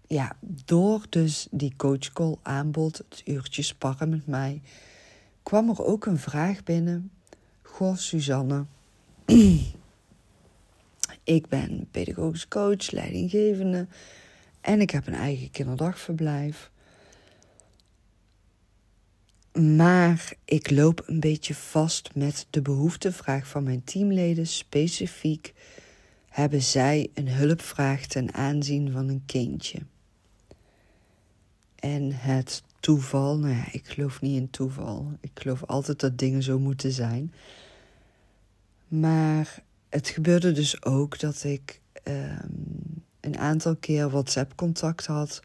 ja, 0.06 0.36
door 0.64 1.06
dus 1.08 1.46
die 1.50 1.74
coachcall 1.76 2.36
aanbod, 2.42 2.98
het 2.98 3.22
uurtje 3.24 3.62
sparren 3.62 4.08
met 4.08 4.26
mij, 4.26 4.62
kwam 5.42 5.68
er 5.68 5.84
ook 5.84 6.06
een 6.06 6.18
vraag 6.18 6.62
binnen. 6.62 7.10
Goh, 7.62 7.96
Suzanne, 7.96 8.64
ik 11.24 11.48
ben 11.48 11.88
pedagogisch 11.90 12.48
coach, 12.48 12.90
leidinggevende 12.90 13.86
en 14.60 14.80
ik 14.80 14.90
heb 14.90 15.06
een 15.06 15.14
eigen 15.14 15.50
kinderdagverblijf. 15.50 16.70
Maar 19.62 20.32
ik 20.44 20.70
loop 20.70 21.02
een 21.06 21.20
beetje 21.20 21.54
vast 21.54 22.14
met 22.14 22.46
de 22.50 22.62
behoeftevraag 22.62 23.48
van 23.48 23.62
mijn 23.62 23.84
teamleden. 23.84 24.46
Specifiek 24.46 25.54
hebben 26.28 26.62
zij 26.62 27.10
een 27.14 27.28
hulpvraag 27.28 28.06
ten 28.06 28.34
aanzien 28.34 28.92
van 28.92 29.08
een 29.08 29.22
kindje. 29.26 29.78
En 31.74 32.12
het 32.12 32.62
toeval, 32.80 33.38
nou 33.38 33.54
ja, 33.54 33.64
ik 33.72 33.88
geloof 33.88 34.20
niet 34.20 34.40
in 34.40 34.50
toeval. 34.50 35.12
Ik 35.20 35.30
geloof 35.34 35.64
altijd 35.64 36.00
dat 36.00 36.18
dingen 36.18 36.42
zo 36.42 36.58
moeten 36.58 36.92
zijn. 36.92 37.34
Maar 38.88 39.62
het 39.88 40.08
gebeurde 40.08 40.52
dus 40.52 40.84
ook 40.84 41.18
dat 41.18 41.44
ik 41.44 41.80
um, 42.04 43.04
een 43.20 43.38
aantal 43.38 43.76
keer 43.76 44.10
WhatsApp-contact 44.10 45.06
had 45.06 45.42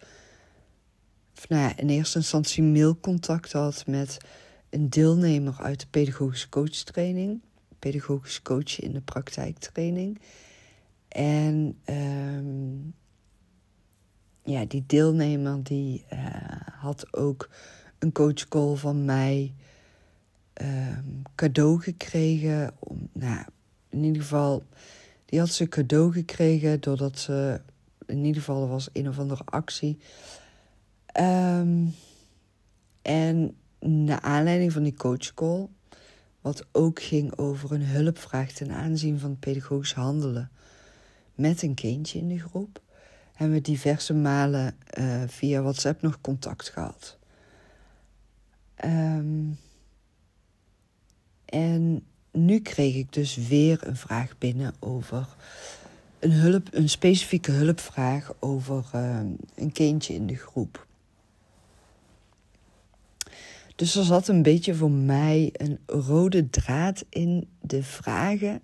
nou 1.47 1.73
in 1.75 1.89
eerste 1.89 2.17
instantie 2.17 2.63
mailcontact 2.63 3.51
had 3.51 3.87
met 3.87 4.17
een 4.69 4.89
deelnemer 4.89 5.57
uit 5.61 5.79
de 5.79 5.87
pedagogische 5.89 6.49
coachtraining. 6.49 7.41
Pedagogisch 7.79 8.41
coachen 8.41 8.83
in 8.83 8.93
de 8.93 9.01
praktijktraining. 9.01 10.19
En 11.07 11.77
um, 11.85 12.93
ja, 14.43 14.65
die 14.65 14.83
deelnemer 14.87 15.63
die 15.63 16.05
uh, 16.13 16.19
had 16.79 17.13
ook 17.13 17.49
een 17.99 18.11
coachcall 18.11 18.75
van 18.75 19.05
mij 19.05 19.53
um, 20.61 21.21
cadeau 21.35 21.81
gekregen. 21.81 22.73
Om, 22.79 23.09
nou, 23.13 23.45
in 23.89 24.03
ieder 24.03 24.21
geval, 24.21 24.63
die 25.25 25.39
had 25.39 25.49
ze 25.49 25.67
cadeau 25.67 26.11
gekregen 26.11 26.81
doordat 26.81 27.19
ze, 27.19 27.61
in 28.05 28.25
ieder 28.25 28.41
geval 28.41 28.67
was 28.67 28.89
een 28.93 29.09
of 29.09 29.19
andere 29.19 29.43
actie 29.45 29.99
Um, 31.19 31.95
en 33.01 33.55
naar 33.79 34.21
aanleiding 34.21 34.71
van 34.71 34.83
die 34.83 34.93
coachcall, 34.93 35.67
wat 36.41 36.65
ook 36.71 37.01
ging 37.01 37.37
over 37.37 37.71
een 37.71 37.85
hulpvraag 37.85 38.51
ten 38.51 38.71
aanzien 38.71 39.19
van 39.19 39.39
pedagogisch 39.39 39.93
handelen 39.93 40.51
met 41.35 41.61
een 41.61 41.73
kindje 41.73 42.19
in 42.19 42.27
de 42.27 42.39
groep, 42.39 42.81
hebben 43.33 43.57
we 43.57 43.63
diverse 43.63 44.13
malen 44.13 44.75
uh, 44.97 45.23
via 45.27 45.61
WhatsApp 45.61 46.01
nog 46.01 46.21
contact 46.21 46.69
gehad. 46.69 47.17
Um, 48.85 49.59
en 51.45 52.05
nu 52.31 52.59
kreeg 52.59 52.95
ik 52.95 53.13
dus 53.13 53.35
weer 53.35 53.87
een 53.87 53.95
vraag 53.95 54.37
binnen 54.37 54.73
over 54.79 55.35
een, 56.19 56.31
hulp, 56.31 56.67
een 56.71 56.89
specifieke 56.89 57.51
hulpvraag 57.51 58.33
over 58.39 58.89
uh, 58.95 59.19
een 59.55 59.71
kindje 59.71 60.13
in 60.13 60.27
de 60.27 60.35
groep. 60.35 60.87
Dus 63.79 63.95
er 63.95 64.03
zat 64.03 64.27
een 64.27 64.41
beetje 64.41 64.75
voor 64.75 64.91
mij 64.91 65.49
een 65.53 65.79
rode 65.85 66.49
draad 66.49 67.05
in 67.09 67.49
de 67.61 67.83
vragen 67.83 68.61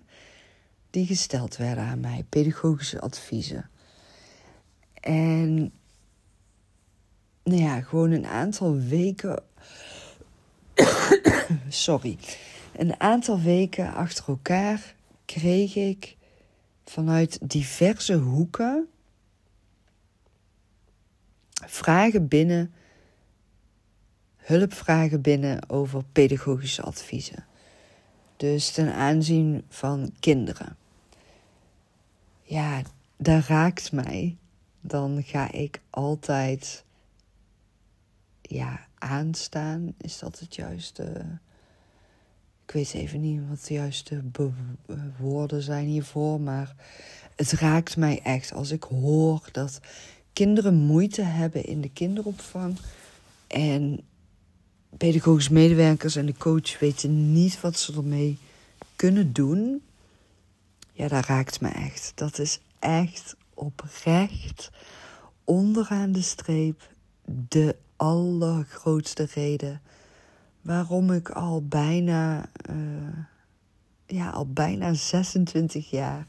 die 0.90 1.06
gesteld 1.06 1.56
werden 1.56 1.84
aan 1.84 2.00
mij, 2.00 2.24
pedagogische 2.28 3.00
adviezen. 3.00 3.70
En 5.00 5.72
nou 7.42 7.60
ja, 7.62 7.80
gewoon 7.80 8.10
een 8.10 8.26
aantal 8.26 8.78
weken. 8.78 9.42
Sorry. 11.68 12.18
Een 12.76 13.00
aantal 13.00 13.40
weken 13.40 13.94
achter 13.94 14.24
elkaar 14.28 14.94
kreeg 15.24 15.76
ik 15.76 16.16
vanuit 16.84 17.38
diverse 17.42 18.14
hoeken 18.14 18.88
vragen 21.52 22.28
binnen 22.28 22.72
hulpvragen 24.46 25.20
binnen 25.20 25.70
over 25.70 26.04
pedagogische 26.12 26.82
adviezen. 26.82 27.44
Dus 28.36 28.70
ten 28.70 28.92
aanzien 28.94 29.64
van 29.68 30.12
kinderen. 30.20 30.76
Ja, 32.42 32.82
dat 33.16 33.44
raakt 33.44 33.92
mij. 33.92 34.36
Dan 34.80 35.22
ga 35.22 35.52
ik 35.52 35.80
altijd 35.90 36.84
ja, 38.40 38.86
aanstaan. 38.98 39.94
Is 39.98 40.18
dat 40.18 40.38
het 40.38 40.54
juiste? 40.54 41.38
Ik 42.64 42.72
weet 42.72 42.94
even 42.94 43.20
niet 43.20 43.40
wat 43.48 43.64
de 43.64 43.74
juiste 43.74 44.22
woorden 45.18 45.62
zijn 45.62 45.86
hiervoor. 45.86 46.40
Maar 46.40 46.74
het 47.36 47.52
raakt 47.52 47.96
mij 47.96 48.20
echt 48.22 48.52
als 48.52 48.70
ik 48.70 48.82
hoor 48.82 49.48
dat 49.52 49.80
kinderen 50.32 50.74
moeite 50.74 51.22
hebben 51.22 51.64
in 51.64 51.80
de 51.80 51.90
kinderopvang. 51.90 52.78
En 53.46 54.00
pedagogische 54.98 55.52
medewerkers 55.52 56.16
en 56.16 56.26
de 56.26 56.36
coach 56.36 56.78
weten 56.78 57.32
niet 57.32 57.60
wat 57.60 57.78
ze 57.78 57.92
ermee 57.92 58.38
kunnen 58.96 59.32
doen. 59.32 59.82
Ja, 60.92 61.08
dat 61.08 61.24
raakt 61.24 61.60
me 61.60 61.68
echt. 61.68 62.12
Dat 62.14 62.38
is 62.38 62.60
echt 62.78 63.36
oprecht 63.54 64.70
onderaan 65.44 66.12
de 66.12 66.22
streep 66.22 66.88
de 67.48 67.76
allergrootste 67.96 69.28
reden 69.34 69.80
waarom 70.62 71.12
ik 71.12 71.30
al 71.30 71.66
bijna, 71.66 72.48
uh, 72.70 72.76
ja, 74.06 74.30
al 74.30 74.46
bijna 74.46 74.94
26 74.94 75.90
jaar 75.90 76.26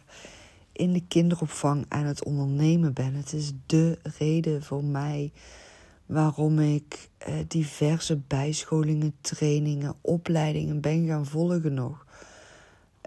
in 0.71 0.93
de 0.93 1.03
kinderopvang 1.07 1.85
aan 1.87 2.05
het 2.05 2.23
ondernemen 2.23 2.93
ben. 2.93 3.13
Het 3.13 3.33
is 3.33 3.51
de 3.65 3.97
reden 4.17 4.63
voor 4.63 4.83
mij 4.83 5.31
waarom 6.07 6.59
ik 6.59 7.09
eh, 7.17 7.33
diverse 7.47 8.15
bijscholingen, 8.15 9.15
trainingen, 9.21 9.95
opleidingen 10.01 10.81
ben 10.81 11.07
gaan 11.07 11.25
volgen 11.25 11.73
nog. 11.73 12.05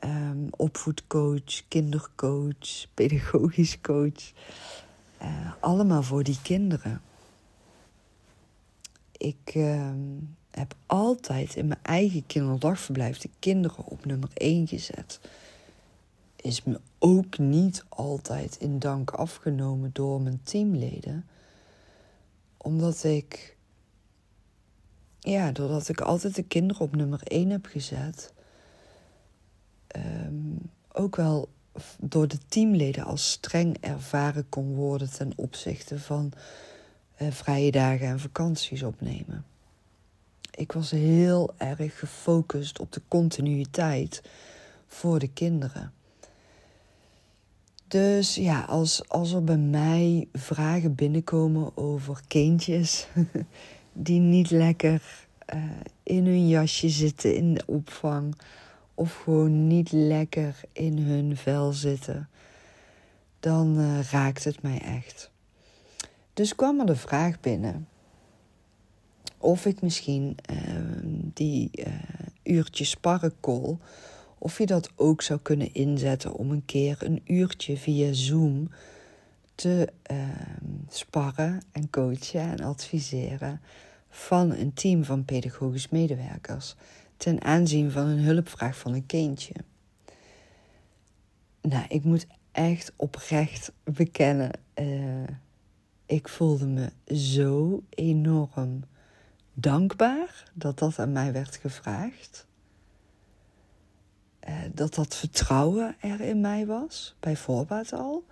Um, 0.05 0.49
opvoedcoach, 0.51 1.69
kindercoach, 1.69 2.87
pedagogisch 2.95 3.81
coach. 3.81 4.33
Uh, 5.23 5.53
allemaal 5.61 6.03
voor 6.03 6.23
die 6.23 6.39
kinderen. 6.43 7.01
Ik 9.17 9.55
uh, 9.55 9.91
heb 10.51 10.75
altijd 10.87 11.57
in 11.57 11.67
mijn 11.67 11.81
eigen 11.83 12.27
kinderdagverblijf 12.27 13.19
de 13.19 13.31
kinderen 13.39 13.87
op 13.87 14.05
nummer 14.05 14.31
1 14.35 14.69
gezet. 14.69 15.21
Is 16.37 16.65
me 16.65 16.81
ook 16.99 17.39
niet 17.39 17.85
altijd 17.89 18.57
in 18.57 18.79
dank 18.79 19.11
afgenomen 19.11 19.91
door 19.93 20.21
mijn 20.21 20.41
teamleden. 20.43 21.25
Omdat 22.63 23.05
ik, 23.05 23.57
ja, 25.19 25.53
doordat 25.53 25.89
ik 25.89 26.01
altijd 26.01 26.35
de 26.35 26.43
kinderen 26.43 26.83
op 26.83 26.97
nummer 26.97 27.21
1 27.23 27.51
heb 27.51 27.67
gezet, 27.67 28.33
um, 29.97 30.71
ook 30.93 31.17
wel 31.17 31.49
door 32.01 32.29
de 32.29 32.39
teamleden 32.49 33.05
als 33.05 33.31
streng 33.31 33.77
ervaren 33.81 34.49
kon 34.49 34.75
worden 34.75 35.11
ten 35.11 35.33
opzichte 35.37 35.99
van 35.99 36.33
uh, 37.23 37.31
vrije 37.31 37.71
dagen 37.71 38.07
en 38.07 38.21
vakanties 38.21 38.83
opnemen. 38.83 39.45
Ik 40.51 40.73
was 40.73 40.91
heel 40.91 41.55
erg 41.57 41.99
gefocust 41.99 42.79
op 42.79 42.93
de 42.93 43.03
continuïteit 43.09 44.23
voor 44.87 45.19
de 45.19 45.29
kinderen. 45.29 45.93
Dus 47.91 48.35
ja, 48.35 48.61
als, 48.61 49.09
als 49.09 49.33
er 49.33 49.45
bij 49.45 49.57
mij 49.57 50.29
vragen 50.33 50.95
binnenkomen 50.95 51.77
over 51.77 52.21
kindjes 52.29 53.07
die 53.93 54.21
niet 54.21 54.51
lekker 54.51 55.03
uh, 55.55 55.63
in 56.03 56.27
hun 56.27 56.49
jasje 56.49 56.89
zitten 56.89 57.35
in 57.35 57.55
de 57.55 57.63
opvang 57.67 58.37
of 58.95 59.17
gewoon 59.17 59.67
niet 59.67 59.93
lekker 59.93 60.61
in 60.73 60.99
hun 60.99 61.37
vel 61.37 61.73
zitten, 61.73 62.29
dan 63.41 63.79
uh, 63.79 64.03
raakt 64.03 64.45
het 64.45 64.63
mij 64.63 64.81
echt. 64.81 65.31
Dus 66.35 66.55
kwam 66.55 66.81
er 66.81 66.87
de 66.87 66.97
vraag 66.97 67.41
binnen 67.41 67.89
of 69.39 69.67
ik 69.67 69.83
misschien 69.83 70.37
uh, 70.51 70.57
die 71.35 71.71
uh, 71.73 71.87
uurtje 72.43 72.85
sparrencall, 72.85 73.77
of 74.43 74.59
je 74.59 74.67
dat 74.67 74.91
ook 74.97 75.23
zou 75.23 75.41
kunnen 75.43 75.75
inzetten 75.75 76.33
om 76.33 76.51
een 76.51 76.65
keer 76.65 76.97
een 77.01 77.23
uurtje 77.25 77.77
via 77.77 78.13
Zoom 78.13 78.71
te 79.55 79.93
ehm, 80.03 80.19
sparren 80.89 81.63
en 81.73 81.91
coachen 81.91 82.41
en 82.41 82.61
adviseren 82.61 83.61
van 84.09 84.53
een 84.53 84.73
team 84.73 85.05
van 85.05 85.25
pedagogisch 85.25 85.89
medewerkers 85.89 86.75
ten 87.17 87.43
aanzien 87.43 87.91
van 87.91 88.07
een 88.07 88.19
hulpvraag 88.19 88.79
van 88.79 88.93
een 88.93 89.07
kindje. 89.07 89.55
Nou, 91.61 91.85
ik 91.89 92.05
moet 92.05 92.27
echt 92.53 92.93
oprecht 92.97 93.73
bekennen, 93.85 94.51
uh, 94.75 95.29
ik 96.07 96.29
voelde 96.29 96.67
me 96.67 97.15
zo 97.17 97.83
enorm 97.89 98.85
dankbaar 99.55 100.51
dat 100.55 100.79
dat 100.79 100.99
aan 100.99 101.13
mij 101.13 101.33
werd 101.33 101.57
gevraagd. 101.57 102.47
Uh, 104.49 104.55
dat 104.75 104.95
dat 104.95 105.15
vertrouwen 105.17 105.97
er 106.01 106.21
in 106.21 106.41
mij 106.41 106.67
was, 106.67 107.15
bij 107.21 107.37
voorbaat 107.37 107.93
al. 107.93 108.25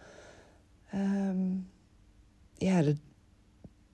Um, 0.94 1.68
ja, 2.54 2.82
dat, 2.82 2.96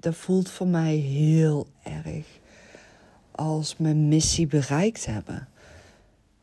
dat 0.00 0.14
voelt 0.14 0.50
voor 0.50 0.66
mij 0.66 0.94
heel 0.96 1.66
erg 1.82 2.26
als 3.30 3.76
mijn 3.76 4.08
missie 4.08 4.46
bereikt 4.46 5.06
hebben. 5.06 5.48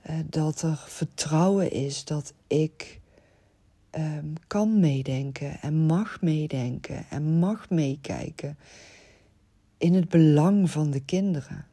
Uh, 0.09 0.15
dat 0.25 0.61
er 0.61 0.83
vertrouwen 0.87 1.71
is 1.71 2.05
dat 2.05 2.33
ik 2.47 2.99
um, 3.91 4.33
kan 4.47 4.79
meedenken 4.79 5.61
en 5.61 5.73
mag 5.73 6.21
meedenken 6.21 7.05
en 7.09 7.23
mag 7.23 7.69
meekijken 7.69 8.57
in 9.77 9.93
het 9.93 10.09
belang 10.09 10.69
van 10.69 10.91
de 10.91 11.05
kinderen. 11.05 11.65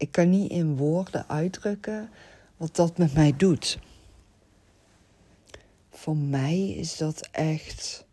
Ik 0.00 0.12
kan 0.12 0.30
niet 0.30 0.50
in 0.50 0.76
woorden 0.76 1.28
uitdrukken 1.28 2.10
wat 2.56 2.76
dat 2.76 2.98
met 2.98 3.14
mij 3.14 3.36
doet. 3.36 3.78
Voor 5.90 6.16
mij 6.16 6.68
is 6.68 6.96
dat 6.96 7.28
echt 7.30 8.06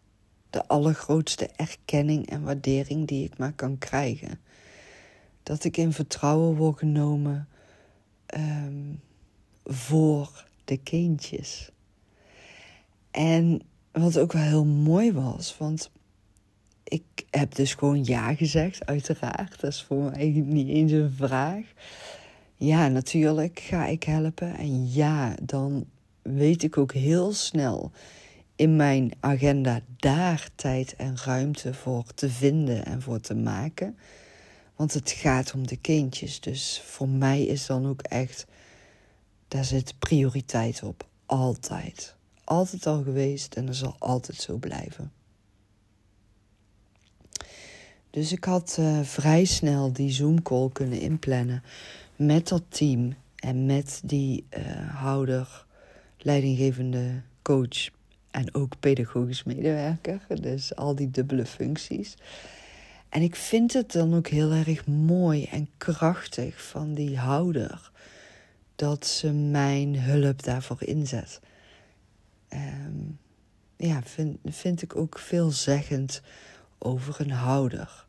de 0.49 0.67
allergrootste 0.67 1.49
erkenning 1.55 2.29
en 2.29 2.43
waardering 2.43 3.07
die 3.07 3.25
ik 3.25 3.37
maar 3.37 3.53
kan 3.53 3.77
krijgen. 3.77 4.39
Dat 5.43 5.63
ik 5.63 5.77
in 5.77 5.93
vertrouwen 5.93 6.55
word 6.55 6.77
genomen 6.77 7.47
um, 8.35 9.01
voor 9.65 10.45
de 10.65 10.77
kindjes. 10.77 11.71
En 13.11 13.61
wat 13.91 14.19
ook 14.19 14.31
wel 14.31 14.41
heel 14.41 14.65
mooi 14.65 15.13
was, 15.13 15.57
want 15.57 15.91
heb 17.37 17.55
dus 17.55 17.73
gewoon 17.73 18.03
ja 18.03 18.35
gezegd, 18.35 18.85
uiteraard. 18.85 19.59
Dat 19.59 19.71
is 19.71 19.83
voor 19.83 20.11
mij 20.11 20.27
niet 20.45 20.67
eens 20.67 20.91
een 20.91 21.13
vraag. 21.15 21.63
Ja, 22.55 22.87
natuurlijk 22.87 23.59
ga 23.59 23.85
ik 23.85 24.03
helpen. 24.03 24.57
En 24.57 24.91
ja, 24.91 25.35
dan 25.43 25.85
weet 26.21 26.63
ik 26.63 26.77
ook 26.77 26.93
heel 26.93 27.33
snel 27.33 27.91
in 28.55 28.75
mijn 28.75 29.11
agenda 29.19 29.79
daar 29.97 30.49
tijd 30.55 30.95
en 30.95 31.17
ruimte 31.25 31.73
voor 31.73 32.03
te 32.15 32.29
vinden 32.29 32.85
en 32.85 33.01
voor 33.01 33.19
te 33.19 33.35
maken. 33.35 33.97
Want 34.75 34.93
het 34.93 35.11
gaat 35.11 35.53
om 35.53 35.67
de 35.67 35.77
kindjes. 35.77 36.39
Dus 36.39 36.81
voor 36.85 37.09
mij 37.09 37.43
is 37.43 37.65
dan 37.65 37.87
ook 37.87 38.01
echt, 38.01 38.45
daar 39.47 39.65
zit 39.65 39.99
prioriteit 39.99 40.83
op. 40.83 41.07
Altijd. 41.25 42.15
Altijd 42.43 42.85
al 42.85 43.03
geweest 43.03 43.55
en 43.55 43.65
dat 43.65 43.75
zal 43.75 43.95
altijd 43.99 44.37
zo 44.37 44.57
blijven. 44.57 45.11
Dus 48.17 48.31
ik 48.31 48.43
had 48.43 48.77
uh, 48.79 49.01
vrij 49.01 49.45
snel 49.45 49.93
die 49.93 50.11
Zoom-call 50.11 50.69
kunnen 50.73 50.99
inplannen 50.99 51.63
met 52.15 52.47
dat 52.47 52.63
team 52.69 53.13
en 53.35 53.65
met 53.65 54.01
die 54.03 54.45
uh, 54.57 54.63
houder, 54.89 55.65
leidinggevende 56.17 57.21
coach 57.41 57.89
en 58.31 58.53
ook 58.53 58.79
pedagogisch 58.79 59.43
medewerker. 59.43 60.21
Dus 60.41 60.75
al 60.75 60.95
die 60.95 61.09
dubbele 61.09 61.45
functies. 61.45 62.15
En 63.09 63.21
ik 63.21 63.35
vind 63.35 63.73
het 63.73 63.91
dan 63.91 64.15
ook 64.15 64.27
heel 64.27 64.51
erg 64.51 64.87
mooi 64.87 65.43
en 65.43 65.69
krachtig 65.77 66.63
van 66.63 66.93
die 66.93 67.17
houder 67.17 67.91
dat 68.75 69.05
ze 69.05 69.31
mijn 69.31 69.99
hulp 69.99 70.43
daarvoor 70.43 70.83
inzet. 70.83 71.39
Um, 72.53 73.19
ja, 73.75 74.01
vind, 74.03 74.37
vind 74.43 74.81
ik 74.81 74.95
ook 74.95 75.19
veelzeggend 75.19 76.21
over 76.77 77.21
een 77.21 77.31
houder. 77.31 78.05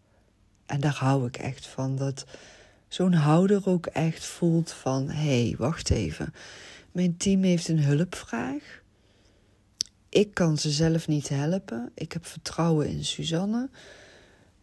En 0.68 0.80
daar 0.80 0.96
hou 0.96 1.26
ik 1.26 1.36
echt 1.36 1.66
van. 1.66 1.96
Dat 1.96 2.26
zo'n 2.88 3.12
houder 3.12 3.68
ook 3.68 3.86
echt 3.86 4.24
voelt 4.24 4.72
van... 4.72 5.08
hé, 5.10 5.42
hey, 5.42 5.54
wacht 5.58 5.90
even. 5.90 6.34
Mijn 6.92 7.16
team 7.16 7.42
heeft 7.42 7.68
een 7.68 7.82
hulpvraag. 7.82 8.82
Ik 10.08 10.34
kan 10.34 10.58
ze 10.58 10.70
zelf 10.70 11.08
niet 11.08 11.28
helpen. 11.28 11.90
Ik 11.94 12.12
heb 12.12 12.26
vertrouwen 12.26 12.88
in 12.88 13.04
Suzanne. 13.04 13.68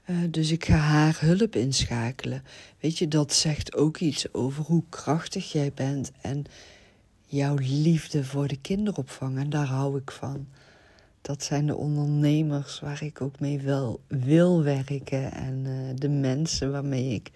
Uh, 0.05 0.17
dus 0.29 0.51
ik 0.51 0.65
ga 0.65 0.75
haar 0.75 1.17
hulp 1.19 1.55
inschakelen. 1.55 2.43
Weet 2.79 2.97
je, 2.97 3.07
dat 3.07 3.33
zegt 3.33 3.75
ook 3.75 3.97
iets 3.97 4.33
over 4.33 4.63
hoe 4.63 4.83
krachtig 4.89 5.51
jij 5.51 5.71
bent... 5.73 6.11
en 6.21 6.45
jouw 7.25 7.55
liefde 7.59 8.23
voor 8.23 8.47
de 8.47 8.57
kinderopvang. 8.61 9.37
En 9.37 9.49
daar 9.49 9.67
hou 9.67 9.97
ik 9.97 10.11
van 10.11 10.47
dat 11.25 11.43
zijn 11.43 11.65
de 11.65 11.75
ondernemers 11.75 12.79
waar 12.79 13.03
ik 13.03 13.21
ook 13.21 13.39
mee 13.39 13.59
wil, 13.59 14.01
wil 14.07 14.63
werken. 14.63 15.31
En 15.31 15.65
uh, 15.65 15.89
de 15.95 16.09
mensen 16.09 16.71
waarmee 16.71 17.13
ik 17.13 17.31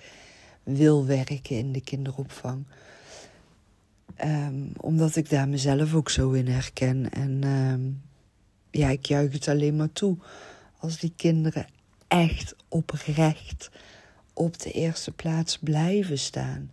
wil 0.63 1.05
werken 1.05 1.57
in 1.57 1.71
de 1.71 1.81
kinderopvang. 1.81 2.65
Um, 4.25 4.71
omdat 4.77 5.15
ik 5.15 5.29
daar 5.29 5.49
mezelf 5.49 5.93
ook 5.93 6.09
zo 6.09 6.31
in 6.31 6.47
herken. 6.47 7.11
En 7.11 7.43
um, 7.43 8.01
ja, 8.71 8.89
ik 8.89 9.05
juich 9.05 9.33
het 9.33 9.47
alleen 9.47 9.75
maar 9.75 9.91
toe. 9.91 10.17
Als 10.79 10.99
die 10.99 11.13
kinderen 11.15 11.67
echt 12.07 12.55
oprecht 12.67 13.69
op 14.33 14.59
de 14.59 14.71
eerste 14.71 15.11
plaats 15.11 15.57
blijven 15.57 16.19
staan. 16.19 16.71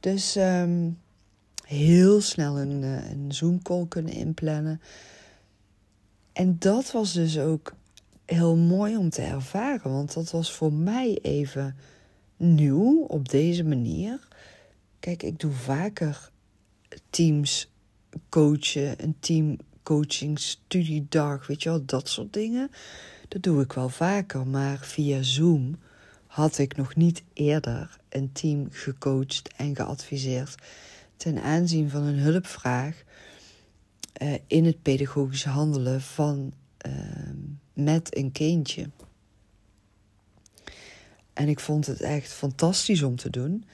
Dus 0.00 0.36
um, 0.36 0.98
heel 1.66 2.20
snel 2.20 2.58
een, 2.58 2.82
eh, 2.82 3.10
een 3.10 3.32
Zoom-call 3.32 3.86
kunnen 3.88 4.12
inplannen 4.12 4.80
en 6.38 6.56
dat 6.58 6.90
was 6.90 7.12
dus 7.12 7.38
ook 7.38 7.72
heel 8.24 8.56
mooi 8.56 8.96
om 8.96 9.10
te 9.10 9.22
ervaren, 9.22 9.92
want 9.92 10.14
dat 10.14 10.30
was 10.30 10.52
voor 10.52 10.72
mij 10.72 11.18
even 11.22 11.76
nieuw 12.36 13.04
op 13.04 13.28
deze 13.28 13.64
manier. 13.64 14.28
Kijk, 15.00 15.22
ik 15.22 15.40
doe 15.40 15.52
vaker 15.52 16.30
teams 17.10 17.70
coachen, 18.28 19.02
een 19.02 19.16
team 19.20 19.56
coaching 19.82 20.38
studiedag, 20.38 21.46
weet 21.46 21.62
je 21.62 21.68
wel, 21.68 21.84
dat 21.84 22.08
soort 22.08 22.32
dingen. 22.32 22.70
Dat 23.28 23.42
doe 23.42 23.62
ik 23.62 23.72
wel 23.72 23.88
vaker, 23.88 24.46
maar 24.46 24.78
via 24.78 25.22
Zoom 25.22 25.76
had 26.26 26.58
ik 26.58 26.76
nog 26.76 26.94
niet 26.94 27.22
eerder 27.32 27.98
een 28.08 28.32
team 28.32 28.66
gecoacht 28.70 29.52
en 29.56 29.76
geadviseerd 29.76 30.54
ten 31.16 31.42
aanzien 31.42 31.90
van 31.90 32.02
een 32.02 32.18
hulpvraag 32.18 33.06
uh, 34.18 34.34
in 34.46 34.64
het 34.64 34.82
pedagogisch 34.82 35.44
handelen 35.44 36.00
van 36.00 36.52
uh, 36.86 36.92
met 37.72 38.16
een 38.16 38.32
kindje. 38.32 38.90
En 41.32 41.48
ik 41.48 41.60
vond 41.60 41.86
het 41.86 42.00
echt 42.00 42.32
fantastisch 42.32 43.02
om 43.02 43.16
te 43.16 43.30
doen. 43.30 43.64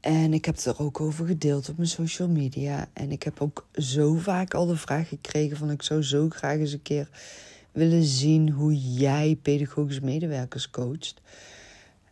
En 0.00 0.34
ik 0.34 0.44
heb 0.44 0.54
het 0.54 0.64
er 0.64 0.78
ook 0.78 1.00
over 1.00 1.26
gedeeld 1.26 1.68
op 1.68 1.76
mijn 1.76 1.88
social 1.88 2.28
media. 2.28 2.88
En 2.92 3.10
ik 3.10 3.22
heb 3.22 3.40
ook 3.40 3.66
zo 3.74 4.14
vaak 4.14 4.54
al 4.54 4.66
de 4.66 4.76
vraag 4.76 5.08
gekregen 5.08 5.56
van 5.56 5.70
ik 5.70 5.82
zou 5.82 6.02
zo 6.02 6.28
graag 6.28 6.58
eens 6.58 6.72
een 6.72 6.82
keer 6.82 7.08
willen 7.72 8.04
zien 8.04 8.50
hoe 8.50 8.92
jij 8.92 9.38
pedagogische 9.42 10.04
medewerkers 10.04 10.70
coacht. 10.70 11.20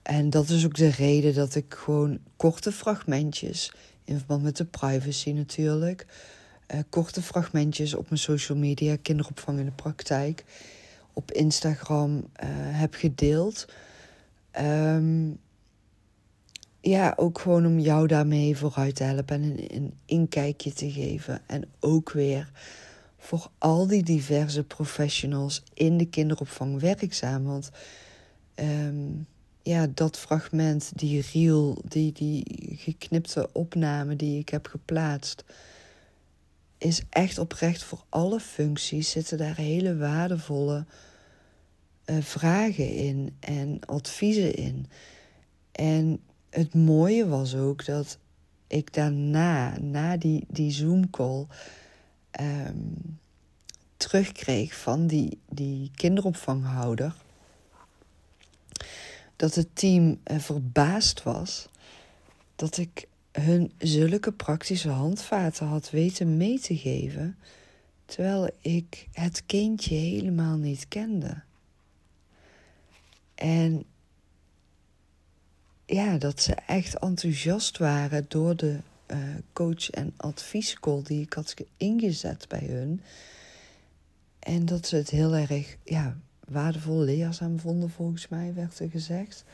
En 0.02 0.30
dat 0.30 0.48
is 0.48 0.64
ook 0.64 0.74
de 0.74 0.90
reden 0.90 1.35
dat 1.35 1.54
ik 1.54 1.74
gewoon 1.74 2.18
korte 2.37 2.72
fragmentjes, 2.72 3.72
in 4.04 4.16
verband 4.16 4.42
met 4.42 4.57
de 4.57 4.64
privacy 4.64 5.30
natuurlijk, 5.30 6.07
uh, 6.72 6.81
korte 6.88 7.22
fragmentjes 7.22 7.94
op 7.94 8.09
mijn 8.09 8.20
social 8.20 8.59
media, 8.59 8.96
kinderopvang 9.03 9.59
in 9.59 9.64
de 9.64 9.70
praktijk, 9.70 10.44
op 11.12 11.33
Instagram 11.33 12.16
uh, 12.16 12.24
heb 12.79 12.94
gedeeld. 12.94 13.68
Um, 14.61 15.38
ja, 16.81 17.12
ook 17.16 17.38
gewoon 17.38 17.66
om 17.66 17.79
jou 17.79 18.07
daarmee 18.07 18.57
vooruit 18.57 18.94
te 18.96 19.03
helpen 19.03 19.42
en 19.42 19.74
een, 19.74 19.94
inkijkje 20.05 20.72
te 20.72 20.90
geven. 20.90 21.40
En 21.46 21.64
ook 21.81 22.12
weer 22.12 22.50
voor 23.18 23.50
al 23.59 23.87
die 23.87 24.03
diverse 24.03 24.64
professionals 24.64 25.62
in 25.74 25.96
de 25.96 26.07
kinderopvang 26.07 26.81
werkzaam. 26.81 27.44
Want 27.44 27.70
um, 28.55 29.27
ja, 29.62 29.87
dat 29.94 30.18
fragment, 30.18 30.92
die 30.94 31.24
reel, 31.33 31.83
die, 31.88 32.12
die 32.12 32.44
geknipte 32.77 33.48
opname 33.53 34.16
die 34.16 34.38
ik 34.38 34.48
heb 34.48 34.66
geplaatst, 34.66 35.44
is 36.85 37.03
echt 37.11 37.38
oprecht 37.38 37.83
voor 37.83 38.05
alle 38.09 38.40
functies. 38.40 39.11
Zitten 39.11 39.38
daar 39.38 39.57
hele 39.57 39.97
waardevolle 39.97 40.85
uh, 42.07 42.23
vragen 42.23 42.90
in 42.90 43.37
en 43.40 43.81
adviezen 43.87 44.55
in. 44.55 44.87
En 45.73 46.20
het 46.51 46.75
mooie 46.75 47.29
was 47.29 47.55
ook 47.55 47.85
dat 47.85 48.18
ik 48.66 48.94
daarna, 48.94 49.79
na 49.79 50.16
die, 50.16 50.44
die 50.49 50.70
Zoom-call, 50.70 51.47
um, 52.40 53.18
terugkreeg 53.97 54.75
van 54.75 55.07
die, 55.07 55.38
die 55.49 55.90
kinderopvanghouder. 55.94 57.14
Dat 59.37 59.55
het 59.55 59.68
team 59.73 60.20
uh, 60.31 60.38
verbaasd 60.38 61.23
was 61.23 61.68
dat 62.57 62.77
ik 62.77 63.09
hun 63.40 63.73
zulke 63.79 64.33
praktische 64.33 64.88
handvaten 64.88 65.66
had 65.66 65.90
weten 65.90 66.37
mee 66.37 66.61
te 66.61 66.77
geven, 66.77 67.37
terwijl 68.05 68.51
ik 68.61 69.09
het 69.12 69.42
kindje 69.47 69.94
helemaal 69.94 70.57
niet 70.57 70.88
kende. 70.88 71.42
En 73.35 73.85
ja, 75.87 76.18
dat 76.18 76.40
ze 76.40 76.55
echt 76.55 76.99
enthousiast 76.99 77.79
waren 77.79 78.25
door 78.29 78.57
de 78.57 78.79
uh, 79.07 79.18
coach- 79.53 79.90
en 79.90 80.12
adviescall 80.16 81.03
die 81.03 81.23
ik 81.23 81.33
had 81.33 81.55
ingezet 81.77 82.49
bij 82.49 82.66
hun. 82.66 83.01
En 84.38 84.64
dat 84.64 84.87
ze 84.87 84.97
het 84.97 85.11
heel 85.11 85.35
erg 85.35 85.77
ja, 85.85 86.16
waardevol, 86.49 87.01
leerzaam 87.01 87.59
vonden, 87.59 87.90
volgens 87.90 88.29
mij, 88.29 88.55
werd 88.55 88.79
er 88.79 88.90
gezegd. 88.90 89.44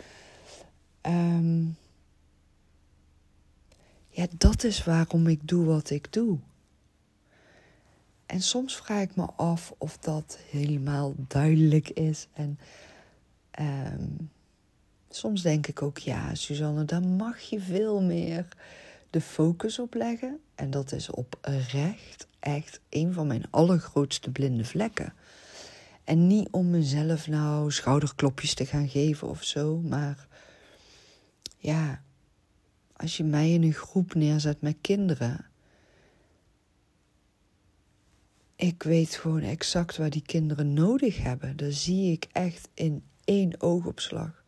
Um, 1.02 1.76
ja, 4.10 4.26
dat 4.38 4.64
is 4.64 4.84
waarom 4.84 5.26
ik 5.26 5.40
doe 5.48 5.64
wat 5.64 5.90
ik 5.90 6.12
doe. 6.12 6.38
En 8.26 8.40
soms 8.40 8.76
vraag 8.76 9.02
ik 9.02 9.16
me 9.16 9.26
af 9.36 9.74
of 9.78 9.98
dat 9.98 10.38
helemaal 10.50 11.14
duidelijk 11.16 11.90
is. 11.90 12.28
En 12.32 12.58
um, 13.60 14.30
Soms 15.12 15.42
denk 15.42 15.66
ik 15.66 15.82
ook, 15.82 15.98
ja, 15.98 16.34
Suzanne, 16.34 16.84
daar 16.84 17.02
mag 17.02 17.40
je 17.40 17.60
veel 17.60 18.02
meer 18.02 18.46
de 19.10 19.20
focus 19.20 19.78
op 19.78 19.94
leggen. 19.94 20.40
En 20.54 20.70
dat 20.70 20.92
is 20.92 21.10
op 21.10 21.38
recht 21.70 22.26
echt 22.40 22.80
een 22.88 23.12
van 23.12 23.26
mijn 23.26 23.44
allergrootste 23.50 24.30
blinde 24.30 24.64
vlekken. 24.64 25.14
En 26.04 26.26
niet 26.26 26.48
om 26.50 26.70
mezelf 26.70 27.26
nou 27.26 27.72
schouderklopjes 27.72 28.54
te 28.54 28.66
gaan 28.66 28.88
geven 28.88 29.28
of 29.28 29.44
zo, 29.44 29.76
maar 29.76 30.26
ja, 31.56 32.02
als 33.00 33.16
je 33.16 33.24
mij 33.24 33.52
in 33.52 33.62
een 33.62 33.72
groep 33.72 34.14
neerzet 34.14 34.60
met 34.60 34.76
kinderen. 34.80 35.46
Ik 38.56 38.82
weet 38.82 39.14
gewoon 39.14 39.42
exact 39.42 39.96
waar 39.96 40.10
die 40.10 40.22
kinderen 40.22 40.72
nodig 40.72 41.22
hebben. 41.22 41.56
Dat 41.56 41.72
zie 41.72 42.12
ik 42.12 42.26
echt 42.32 42.68
in 42.74 43.02
één 43.24 43.60
oogopslag. 43.60 44.44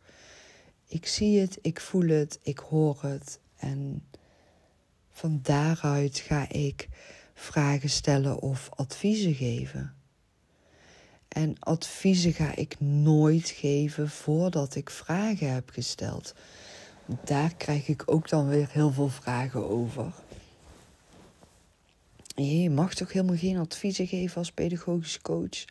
Ik 0.87 1.05
zie 1.07 1.39
het, 1.39 1.59
ik 1.61 1.79
voel 1.79 2.07
het, 2.07 2.39
ik 2.43 2.57
hoor 2.57 3.01
het. 3.01 3.39
En 3.55 4.03
van 5.11 5.39
daaruit 5.43 6.17
ga 6.17 6.49
ik 6.49 6.89
vragen 7.33 7.89
stellen 7.89 8.39
of 8.39 8.69
adviezen 8.69 9.33
geven. 9.33 9.95
En 11.27 11.59
adviezen 11.59 12.33
ga 12.33 12.55
ik 12.55 12.79
nooit 12.79 13.49
geven 13.49 14.09
voordat 14.09 14.75
ik 14.75 14.89
vragen 14.89 15.53
heb 15.53 15.69
gesteld. 15.69 16.33
Daar 17.05 17.55
krijg 17.55 17.87
ik 17.87 18.03
ook 18.05 18.29
dan 18.29 18.47
weer 18.47 18.67
heel 18.71 18.91
veel 18.91 19.09
vragen 19.09 19.69
over. 19.69 20.13
Je 22.35 22.69
mag 22.69 22.93
toch 22.93 23.13
helemaal 23.13 23.37
geen 23.37 23.57
adviezen 23.57 24.07
geven 24.07 24.37
als 24.37 24.51
pedagogisch 24.51 25.21
coach? 25.21 25.65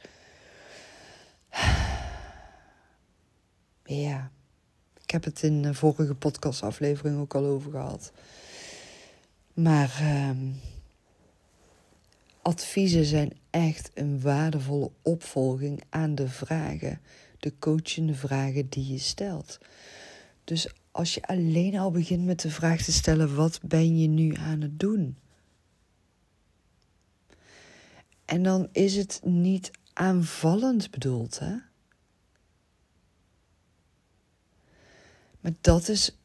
Ja. 3.85 4.31
Ik 5.03 5.11
heb 5.11 5.25
het 5.25 5.43
in 5.43 5.63
de 5.63 5.75
vorige 5.75 6.15
podcastaflevering 6.15 7.19
ook 7.21 7.35
al 7.35 7.45
over 7.45 7.71
gehad. 7.71 8.13
Maar 9.55 9.99
uh, 10.03 10.31
adviezen 12.43 13.05
zijn 13.05 13.33
echt 13.51 13.91
een 13.95 14.21
waardevolle 14.21 14.91
opvolging 15.03 15.83
aan 15.89 16.15
de 16.15 16.29
vragen, 16.29 17.01
de 17.39 17.53
coachende 17.59 18.15
vragen 18.15 18.69
die 18.69 18.93
je 18.93 18.99
stelt. 18.99 19.59
Dus 20.45 20.69
als 20.93 21.15
je 21.15 21.23
alleen 21.23 21.79
al 21.79 21.91
begint 21.91 22.25
met 22.25 22.41
de 22.41 22.51
vraag 22.51 22.83
te 22.83 22.93
stellen: 22.93 23.35
wat 23.35 23.61
ben 23.63 23.99
je 23.99 24.09
nu 24.09 24.35
aan 24.35 24.61
het 24.61 24.81
doen? 24.81 25.17
En 28.25 28.43
dan 28.43 28.69
is 28.73 28.97
het 28.97 29.21
niet 29.25 29.71
aanvallend 29.93 30.91
bedoeld, 30.91 31.39
hè? 31.39 31.55
Maar 35.41 35.53
dat 35.61 35.89
is 35.89 36.17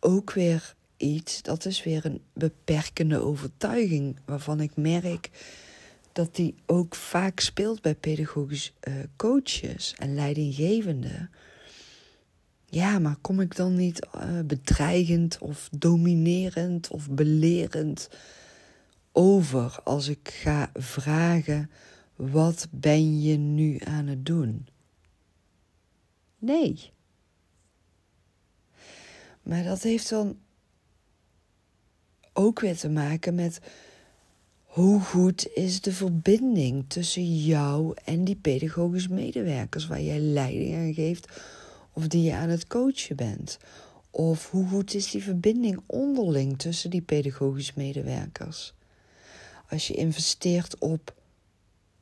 ook 0.00 0.32
weer 0.32 0.74
iets, 0.96 1.42
dat 1.42 1.64
is 1.64 1.82
weer 1.82 2.04
een 2.04 2.22
beperkende 2.32 3.18
overtuiging 3.18 4.18
waarvan 4.24 4.60
ik 4.60 4.76
merk 4.76 5.30
dat 6.12 6.34
die 6.34 6.54
ook 6.66 6.94
vaak 6.94 7.40
speelt 7.40 7.82
bij 7.82 7.94
pedagogisch 7.94 8.72
uh, 8.88 8.94
coaches 9.16 9.94
en 9.98 10.14
leidinggevenden. 10.14 11.30
Ja, 12.68 12.98
maar 12.98 13.16
kom 13.20 13.40
ik 13.40 13.56
dan 13.56 13.74
niet 13.74 14.06
uh, 14.16 14.40
bedreigend 14.44 15.38
of 15.38 15.68
dominerend 15.72 16.88
of 16.88 17.10
belerend 17.10 18.08
over 19.12 19.80
als 19.84 20.08
ik 20.08 20.28
ga 20.28 20.70
vragen: 20.74 21.70
wat 22.16 22.68
ben 22.70 23.20
je 23.20 23.36
nu 23.36 23.78
aan 23.84 24.06
het 24.06 24.26
doen? 24.26 24.66
Nee. 26.38 26.90
Maar 29.42 29.64
dat 29.64 29.82
heeft 29.82 30.08
dan 30.08 30.38
ook 32.32 32.60
weer 32.60 32.76
te 32.76 32.88
maken 32.88 33.34
met 33.34 33.60
hoe 34.64 35.00
goed 35.00 35.48
is 35.54 35.80
de 35.80 35.92
verbinding 35.92 36.84
tussen 36.88 37.36
jou 37.44 37.94
en 38.04 38.24
die 38.24 38.36
pedagogische 38.36 39.12
medewerkers 39.12 39.86
waar 39.86 40.02
jij 40.02 40.18
leiding 40.18 40.74
aan 40.74 40.94
geeft 40.94 41.40
of 41.96 42.08
die 42.08 42.22
je 42.22 42.34
aan 42.34 42.48
het 42.48 42.66
coachen 42.66 43.16
bent. 43.16 43.58
Of 44.10 44.50
hoe 44.50 44.68
goed 44.68 44.94
is 44.94 45.10
die 45.10 45.22
verbinding 45.22 45.82
onderling 45.86 46.58
tussen 46.58 46.90
die 46.90 47.02
pedagogische 47.02 47.72
medewerkers. 47.76 48.74
Als 49.68 49.86
je 49.86 49.94
investeert 49.94 50.78
op 50.78 51.14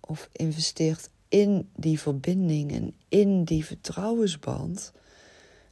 of 0.00 0.28
investeert 0.32 1.10
in 1.28 1.68
die 1.76 2.00
verbinding 2.00 2.72
en 2.72 2.94
in 3.08 3.44
die 3.44 3.64
vertrouwensband, 3.64 4.92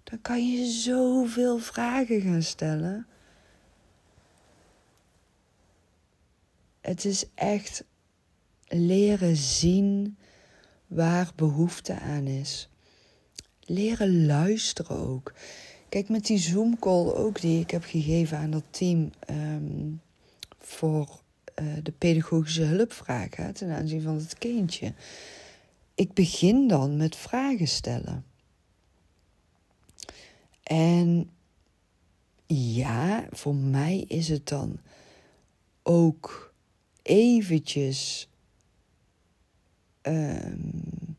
dan 0.04 0.20
kan 0.20 0.50
je 0.50 0.66
zoveel 0.66 1.58
vragen 1.58 2.20
gaan 2.20 2.42
stellen. 2.42 3.06
het 6.82 7.04
is 7.04 7.24
echt 7.35 7.85
leren 8.66 9.37
zien 9.37 10.16
waar 10.87 11.32
behoefte 11.37 12.00
aan 12.00 12.26
is. 12.26 12.68
Leren 13.64 14.27
luisteren 14.27 14.98
ook. 14.98 15.33
Kijk, 15.88 16.09
met 16.09 16.27
die 16.27 16.38
Zoom-call 16.38 17.12
ook 17.12 17.40
die 17.40 17.61
ik 17.61 17.70
heb 17.70 17.85
gegeven 17.85 18.38
aan 18.38 18.51
dat 18.51 18.64
team 18.70 19.11
ehm, 19.18 19.90
voor 20.59 21.20
uh, 21.62 21.75
de 21.83 21.92
pedagogische 21.92 22.62
hulpvraag 22.62 23.37
hè, 23.37 23.53
ten 23.53 23.70
aanzien 23.70 24.03
van 24.03 24.14
het 24.14 24.38
kindje. 24.38 24.94
Ik 25.94 26.12
begin 26.12 26.68
dan 26.68 26.96
met 26.96 27.16
vragen 27.16 27.68
stellen. 27.68 28.25
En 30.62 31.31
ja, 32.46 33.27
voor 33.31 33.55
mij 33.55 34.05
is 34.09 34.29
het 34.29 34.48
dan 34.48 34.81
ook 35.83 36.55
eventjes. 37.03 38.29
Um, 40.03 41.16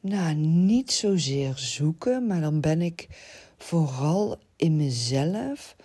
nou, 0.00 0.34
niet 0.34 0.92
zozeer 0.92 1.58
zoeken, 1.58 2.26
maar 2.26 2.40
dan 2.40 2.60
ben 2.60 2.82
ik 2.82 3.08
vooral 3.58 4.38
in 4.56 4.76
mezelf 4.76 5.76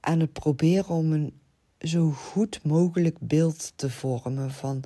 aan 0.00 0.20
het 0.20 0.32
proberen 0.32 0.88
om 0.88 1.12
een 1.12 1.40
zo 1.80 2.10
goed 2.10 2.64
mogelijk 2.64 3.18
beeld 3.20 3.72
te 3.76 3.90
vormen 3.90 4.50
van 4.50 4.84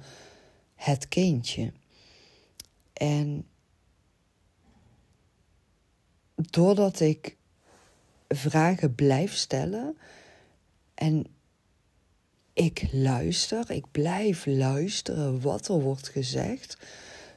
het 0.74 1.08
kindje. 1.08 1.72
En 2.92 3.46
doordat 6.34 7.00
ik 7.00 7.36
vragen 8.28 8.94
blijf 8.94 9.34
stellen 9.34 9.96
en 10.94 11.26
ik 12.52 12.88
luister, 12.92 13.70
ik 13.70 13.84
blijf 13.90 14.46
luisteren 14.46 15.40
wat 15.40 15.68
er 15.68 15.80
wordt 15.80 16.08
gezegd. 16.08 16.78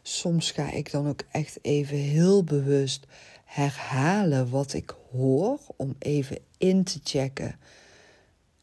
Soms 0.07 0.51
ga 0.51 0.71
ik 0.71 0.91
dan 0.91 1.07
ook 1.07 1.23
echt 1.31 1.57
even 1.61 1.97
heel 1.97 2.43
bewust 2.43 3.05
herhalen 3.45 4.49
wat 4.49 4.73
ik 4.73 4.95
hoor 5.11 5.59
om 5.75 5.95
even 5.99 6.37
in 6.57 6.83
te 6.83 6.99
checken. 7.03 7.59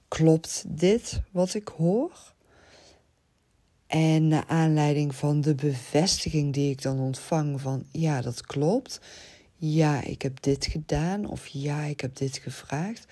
Klopt 0.09 0.64
dit 0.66 1.20
wat 1.31 1.55
ik 1.55 1.68
hoor? 1.68 2.33
En 3.87 4.28
naar 4.28 4.44
aanleiding 4.46 5.14
van 5.14 5.40
de 5.40 5.55
bevestiging 5.55 6.52
die 6.52 6.70
ik 6.70 6.83
dan 6.83 7.00
ontvang 7.00 7.61
van 7.61 7.85
ja, 7.90 8.20
dat 8.20 8.46
klopt. 8.46 9.00
Ja, 9.57 10.02
ik 10.02 10.22
heb 10.22 10.42
dit 10.42 10.66
gedaan 10.66 11.26
of 11.26 11.46
ja, 11.46 11.83
ik 11.83 12.00
heb 12.00 12.16
dit 12.16 12.37
gevraagd. 12.37 13.07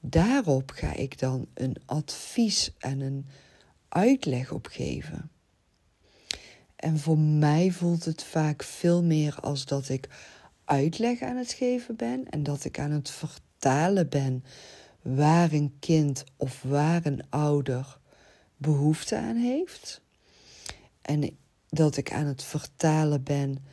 Daarop 0.00 0.70
ga 0.70 0.94
ik 0.94 1.18
dan 1.18 1.46
een 1.54 1.76
advies 1.86 2.72
en 2.78 3.00
een 3.00 3.26
uitleg 3.88 4.52
op 4.52 4.66
geven. 4.66 5.31
En 6.82 6.98
voor 6.98 7.18
mij 7.18 7.70
voelt 7.70 8.04
het 8.04 8.24
vaak 8.24 8.62
veel 8.62 9.02
meer 9.02 9.40
als 9.40 9.64
dat 9.64 9.88
ik 9.88 10.08
uitleg 10.64 11.20
aan 11.20 11.36
het 11.36 11.52
geven 11.52 11.96
ben 11.96 12.28
en 12.30 12.42
dat 12.42 12.64
ik 12.64 12.78
aan 12.78 12.90
het 12.90 13.10
vertalen 13.10 14.08
ben 14.08 14.44
waar 15.02 15.52
een 15.52 15.74
kind 15.78 16.24
of 16.36 16.62
waar 16.62 17.06
een 17.06 17.22
ouder 17.28 17.98
behoefte 18.56 19.16
aan 19.16 19.36
heeft. 19.36 20.00
En 21.02 21.36
dat 21.68 21.96
ik 21.96 22.12
aan 22.12 22.26
het 22.26 22.42
vertalen 22.42 23.22
ben 23.22 23.64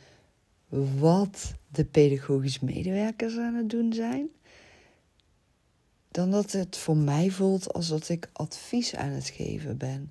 wat 0.98 1.54
de 1.68 1.84
pedagogisch 1.84 2.60
medewerkers 2.60 3.36
aan 3.36 3.54
het 3.54 3.70
doen 3.70 3.92
zijn. 3.92 4.28
Dan 6.10 6.30
dat 6.30 6.52
het 6.52 6.76
voor 6.76 6.96
mij 6.96 7.30
voelt 7.30 7.72
als 7.72 7.88
dat 7.88 8.08
ik 8.08 8.30
advies 8.32 8.94
aan 8.94 9.10
het 9.10 9.28
geven 9.28 9.76
ben. 9.76 10.10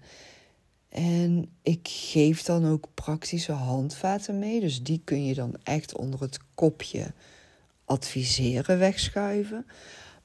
En 0.89 1.49
ik 1.61 1.87
geef 1.87 2.43
dan 2.43 2.65
ook 2.65 2.87
praktische 2.93 3.51
handvaten 3.51 4.39
mee. 4.39 4.59
Dus 4.59 4.83
die 4.83 5.01
kun 5.03 5.25
je 5.25 5.33
dan 5.33 5.55
echt 5.63 5.97
onder 5.97 6.21
het 6.21 6.39
kopje 6.55 7.13
adviseren 7.85 8.77
wegschuiven. 8.77 9.65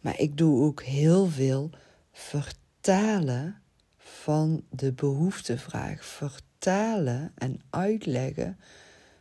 Maar 0.01 0.21
ik 0.21 0.37
doe 0.37 0.65
ook 0.65 0.83
heel 0.83 1.27
veel 1.27 1.71
vertalen 2.13 3.63
van 3.97 4.65
de 4.71 4.93
behoeftevraag. 4.93 6.05
Vertalen 6.05 7.33
en 7.35 7.61
uitleggen 7.71 8.59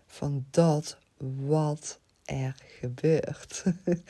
van 0.08 0.46
dat 0.50 0.98
wat 1.46 2.00
er 2.26 2.56
gebeurt. 2.80 3.64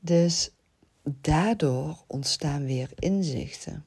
dus 0.00 0.50
daardoor 1.02 2.04
ontstaan 2.06 2.64
weer 2.64 2.90
inzichten. 2.94 3.84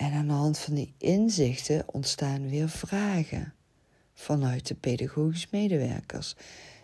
En 0.00 0.12
aan 0.12 0.26
de 0.26 0.32
hand 0.32 0.58
van 0.58 0.74
die 0.74 0.94
inzichten 0.98 1.82
ontstaan 1.86 2.48
weer 2.48 2.68
vragen 2.68 3.54
vanuit 4.14 4.66
de 4.66 4.74
pedagogisch 4.74 5.50
medewerkers. 5.50 6.34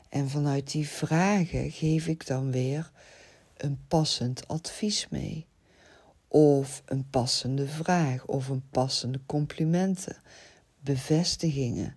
En 0.09 0.29
vanuit 0.29 0.71
die 0.71 0.89
vragen 0.89 1.71
geef 1.71 2.07
ik 2.07 2.27
dan 2.27 2.51
weer 2.51 2.91
een 3.57 3.79
passend 3.89 4.49
advies 4.49 5.09
mee. 5.09 5.47
Of 6.29 6.83
een 6.87 7.11
passende 7.11 7.67
vraag, 7.67 8.27
of 8.27 8.49
een 8.49 8.63
passende 8.71 9.21
complimenten, 9.27 10.17
bevestigingen. 10.81 11.97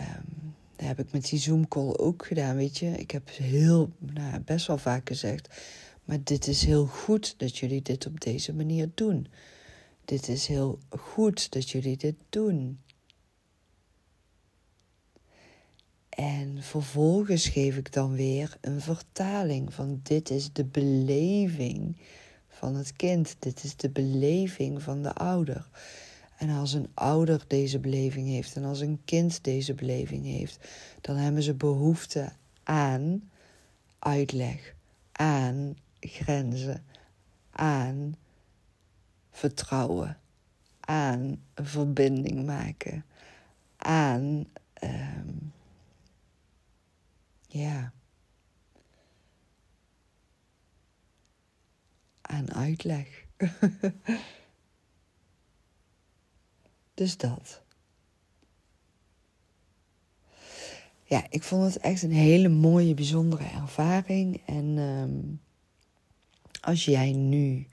Um, 0.00 0.54
dat 0.76 0.86
heb 0.86 0.98
ik 0.98 1.12
met 1.12 1.28
die 1.28 1.38
Zoom-call 1.38 1.96
ook 1.96 2.26
gedaan, 2.26 2.56
weet 2.56 2.78
je. 2.78 2.90
Ik 2.90 3.10
heb 3.10 3.28
heel, 3.32 3.90
nou, 3.98 4.40
best 4.40 4.66
wel 4.66 4.78
vaak 4.78 5.08
gezegd... 5.08 5.48
maar 6.04 6.18
dit 6.22 6.46
is 6.46 6.64
heel 6.64 6.86
goed 6.86 7.34
dat 7.38 7.58
jullie 7.58 7.82
dit 7.82 8.06
op 8.06 8.20
deze 8.20 8.54
manier 8.54 8.90
doen. 8.94 9.26
Dit 10.08 10.28
is 10.28 10.46
heel 10.46 10.78
goed 10.88 11.52
dat 11.52 11.70
jullie 11.70 11.96
dit 11.96 12.14
doen. 12.28 12.80
En 16.08 16.62
vervolgens 16.62 17.48
geef 17.48 17.76
ik 17.76 17.92
dan 17.92 18.12
weer 18.12 18.56
een 18.60 18.80
vertaling 18.80 19.74
van 19.74 20.00
dit 20.02 20.30
is 20.30 20.52
de 20.52 20.64
beleving 20.64 21.96
van 22.48 22.74
het 22.74 22.92
kind, 22.92 23.36
dit 23.38 23.64
is 23.64 23.76
de 23.76 23.90
beleving 23.90 24.82
van 24.82 25.02
de 25.02 25.14
ouder. 25.14 25.68
En 26.36 26.50
als 26.50 26.72
een 26.72 26.88
ouder 26.94 27.44
deze 27.46 27.78
beleving 27.78 28.26
heeft 28.26 28.56
en 28.56 28.64
als 28.64 28.80
een 28.80 29.00
kind 29.04 29.44
deze 29.44 29.74
beleving 29.74 30.24
heeft, 30.24 30.68
dan 31.00 31.16
hebben 31.16 31.42
ze 31.42 31.54
behoefte 31.54 32.32
aan 32.62 33.30
uitleg, 33.98 34.74
aan 35.12 35.76
grenzen, 36.00 36.84
aan 37.50 38.16
vertrouwen, 39.38 40.18
aan 40.80 41.42
verbinding 41.54 42.46
maken, 42.46 43.04
aan 43.76 44.46
um, 44.82 45.52
ja, 47.46 47.92
aan 52.20 52.54
uitleg. 52.54 53.24
dus 56.94 57.16
dat. 57.16 57.62
Ja, 61.04 61.26
ik 61.30 61.42
vond 61.42 61.64
het 61.64 61.82
echt 61.82 62.02
een 62.02 62.12
hele 62.12 62.48
mooie, 62.48 62.94
bijzondere 62.94 63.44
ervaring. 63.44 64.42
En 64.46 64.78
um, 64.78 65.40
als 66.60 66.84
jij 66.84 67.12
nu 67.12 67.66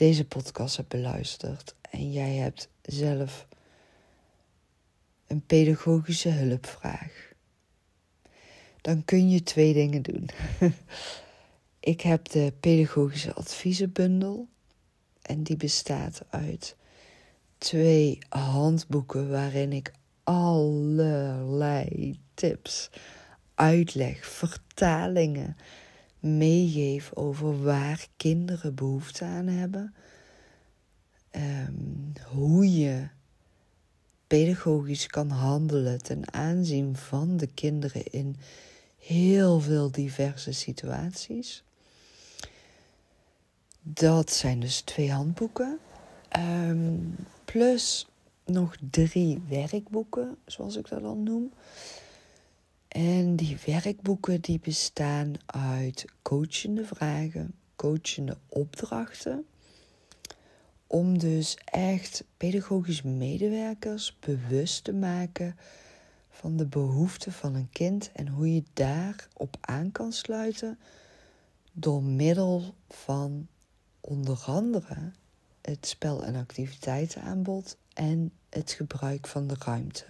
deze 0.00 0.24
podcast 0.24 0.76
hebt 0.76 0.88
beluisterd 0.88 1.74
en 1.90 2.12
jij 2.12 2.34
hebt 2.34 2.68
zelf 2.82 3.46
een 5.26 5.46
pedagogische 5.46 6.28
hulpvraag, 6.28 7.32
dan 8.80 9.04
kun 9.04 9.30
je 9.30 9.42
twee 9.42 9.72
dingen 9.72 10.02
doen. 10.02 10.28
ik 11.94 12.00
heb 12.00 12.28
de 12.28 12.52
pedagogische 12.60 13.34
adviezenbundel 13.34 14.48
en 15.22 15.42
die 15.42 15.56
bestaat 15.56 16.22
uit 16.30 16.76
twee 17.58 18.18
handboeken 18.28 19.30
waarin 19.30 19.72
ik 19.72 19.92
allerlei 20.24 22.20
tips, 22.34 22.90
uitleg, 23.54 24.26
vertalingen 24.26 25.56
meegeef 26.20 27.10
over 27.14 27.62
waar 27.62 28.06
kinderen 28.16 28.74
behoefte 28.74 29.24
aan 29.24 29.46
hebben. 29.46 29.94
Ehm, 31.30 31.72
hoe 32.26 32.78
je 32.78 33.08
pedagogisch 34.26 35.06
kan 35.06 35.30
handelen 35.30 36.02
ten 36.02 36.32
aanzien 36.32 36.96
van 36.96 37.36
de 37.36 37.46
kinderen 37.46 38.06
in 38.06 38.36
heel 38.98 39.60
veel 39.60 39.90
diverse 39.90 40.52
situaties. 40.52 41.64
Dat 43.82 44.30
zijn 44.30 44.60
dus 44.60 44.80
twee 44.80 45.12
handboeken. 45.12 45.78
Ehm, 46.28 46.98
plus 47.44 48.08
nog 48.44 48.76
drie 48.90 49.42
werkboeken, 49.48 50.36
zoals 50.46 50.76
ik 50.76 50.88
dat 50.88 51.02
dan 51.02 51.22
noem. 51.22 51.52
En 52.90 53.36
die 53.36 53.58
werkboeken 53.66 54.40
die 54.40 54.60
bestaan 54.60 55.32
uit 55.46 56.04
coachende 56.22 56.84
vragen, 56.84 57.54
coachende 57.76 58.38
opdrachten 58.48 59.46
om 60.86 61.18
dus 61.18 61.56
echt 61.64 62.24
pedagogisch 62.36 63.02
medewerkers 63.02 64.16
bewust 64.18 64.84
te 64.84 64.92
maken 64.92 65.56
van 66.30 66.56
de 66.56 66.66
behoeften 66.66 67.32
van 67.32 67.54
een 67.54 67.70
kind 67.72 68.10
en 68.12 68.28
hoe 68.28 68.54
je 68.54 68.62
daarop 68.72 69.56
aan 69.60 69.92
kan 69.92 70.12
sluiten 70.12 70.78
door 71.72 72.02
middel 72.02 72.74
van 72.88 73.46
onder 74.00 74.42
andere 74.46 75.12
het 75.60 75.86
spel- 75.86 76.24
en 76.24 76.34
activiteitenaanbod 76.34 77.76
en 77.92 78.32
het 78.48 78.72
gebruik 78.72 79.26
van 79.26 79.46
de 79.46 79.56
ruimte. 79.58 80.04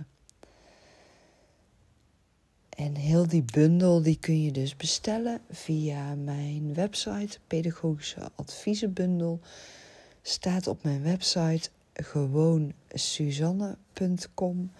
En 2.81 2.95
heel 2.95 3.27
die 3.27 3.45
bundel 3.53 4.03
die 4.03 4.19
kun 4.19 4.43
je 4.43 4.53
dus 4.53 4.77
bestellen 4.77 5.41
via 5.51 6.15
mijn 6.15 6.75
website. 6.75 7.39
Pedagogische 7.47 8.31
adviezenbundel 8.35 9.41
staat 10.23 10.67
op 10.67 10.83
mijn 10.83 11.03
website 11.03 11.71
gewoon 11.95 12.73
suzanne.com. 12.89 14.73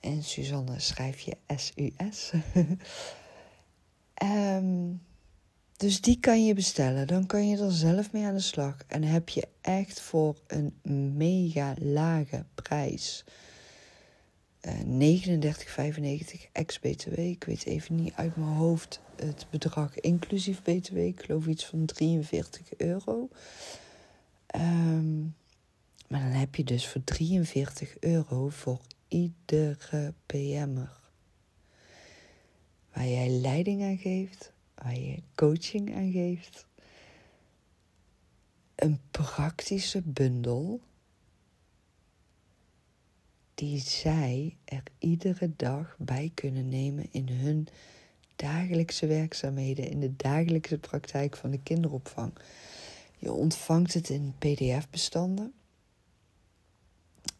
En 0.00 0.22
Suzanne 0.22 0.80
schrijf 0.80 1.20
je 1.20 1.36
S-U-S. 1.56 2.32
Ehm, 4.14 4.92
dus 5.76 6.00
die 6.00 6.20
kan 6.20 6.44
je 6.44 6.54
bestellen. 6.54 7.06
Dan 7.06 7.26
kan 7.26 7.48
je 7.48 7.58
er 7.58 7.72
zelf 7.72 8.12
mee 8.12 8.24
aan 8.24 8.34
de 8.34 8.40
slag. 8.40 8.76
En 8.86 9.02
heb 9.02 9.28
je 9.28 9.48
echt 9.60 10.00
voor 10.00 10.36
een 10.46 10.74
mega 11.16 11.74
lage 11.78 12.44
prijs. 12.54 13.24
Uh, 14.66 14.72
39,95 14.80 16.50
ex-BTW. 16.52 17.18
Ik 17.18 17.44
weet 17.44 17.64
even 17.66 17.94
niet 17.94 18.12
uit 18.14 18.36
mijn 18.36 18.50
hoofd 18.50 19.00
het 19.16 19.46
bedrag 19.50 20.00
inclusief 20.00 20.62
BTW. 20.62 20.96
Ik 20.96 21.22
geloof 21.22 21.46
iets 21.46 21.66
van 21.66 21.84
43 21.84 22.76
euro. 22.76 23.28
Um, 24.56 25.34
maar 26.08 26.20
dan 26.20 26.30
heb 26.30 26.54
je 26.54 26.64
dus 26.64 26.88
voor 26.88 27.04
43 27.04 27.98
euro 28.00 28.48
voor 28.48 28.80
iedere 29.08 30.14
PM'er. 30.26 31.00
Waar 32.92 33.08
jij 33.08 33.28
leiding 33.28 33.82
aan 33.82 33.98
geeft, 33.98 34.52
waar 34.74 34.98
je 34.98 35.22
coaching 35.34 35.94
aan 35.94 36.12
geeft. 36.12 36.66
Een 38.74 39.00
praktische 39.10 40.02
bundel 40.04 40.80
die 43.56 43.80
zij 43.80 44.56
er 44.64 44.82
iedere 44.98 45.50
dag 45.56 45.96
bij 45.98 46.30
kunnen 46.34 46.68
nemen 46.68 47.06
in 47.10 47.28
hun 47.28 47.68
dagelijkse 48.36 49.06
werkzaamheden, 49.06 49.90
in 49.90 50.00
de 50.00 50.16
dagelijkse 50.16 50.78
praktijk 50.78 51.36
van 51.36 51.50
de 51.50 51.62
kinderopvang. 51.62 52.32
Je 53.18 53.32
ontvangt 53.32 53.94
het 53.94 54.08
in 54.08 54.34
PDF-bestanden. 54.38 55.52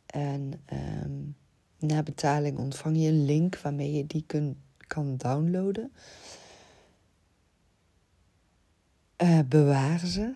En 0.06 0.62
um, 1.04 1.36
na 1.78 2.02
betaling 2.02 2.58
ontvang 2.58 2.96
je 2.96 3.08
een 3.08 3.24
link 3.24 3.58
waarmee 3.58 3.92
je 3.92 4.06
die 4.06 4.24
kun, 4.26 4.60
kan 4.86 5.16
downloaden. 5.16 5.92
Uh, 9.22 9.40
bewaar 9.48 9.98
ze. 9.98 10.32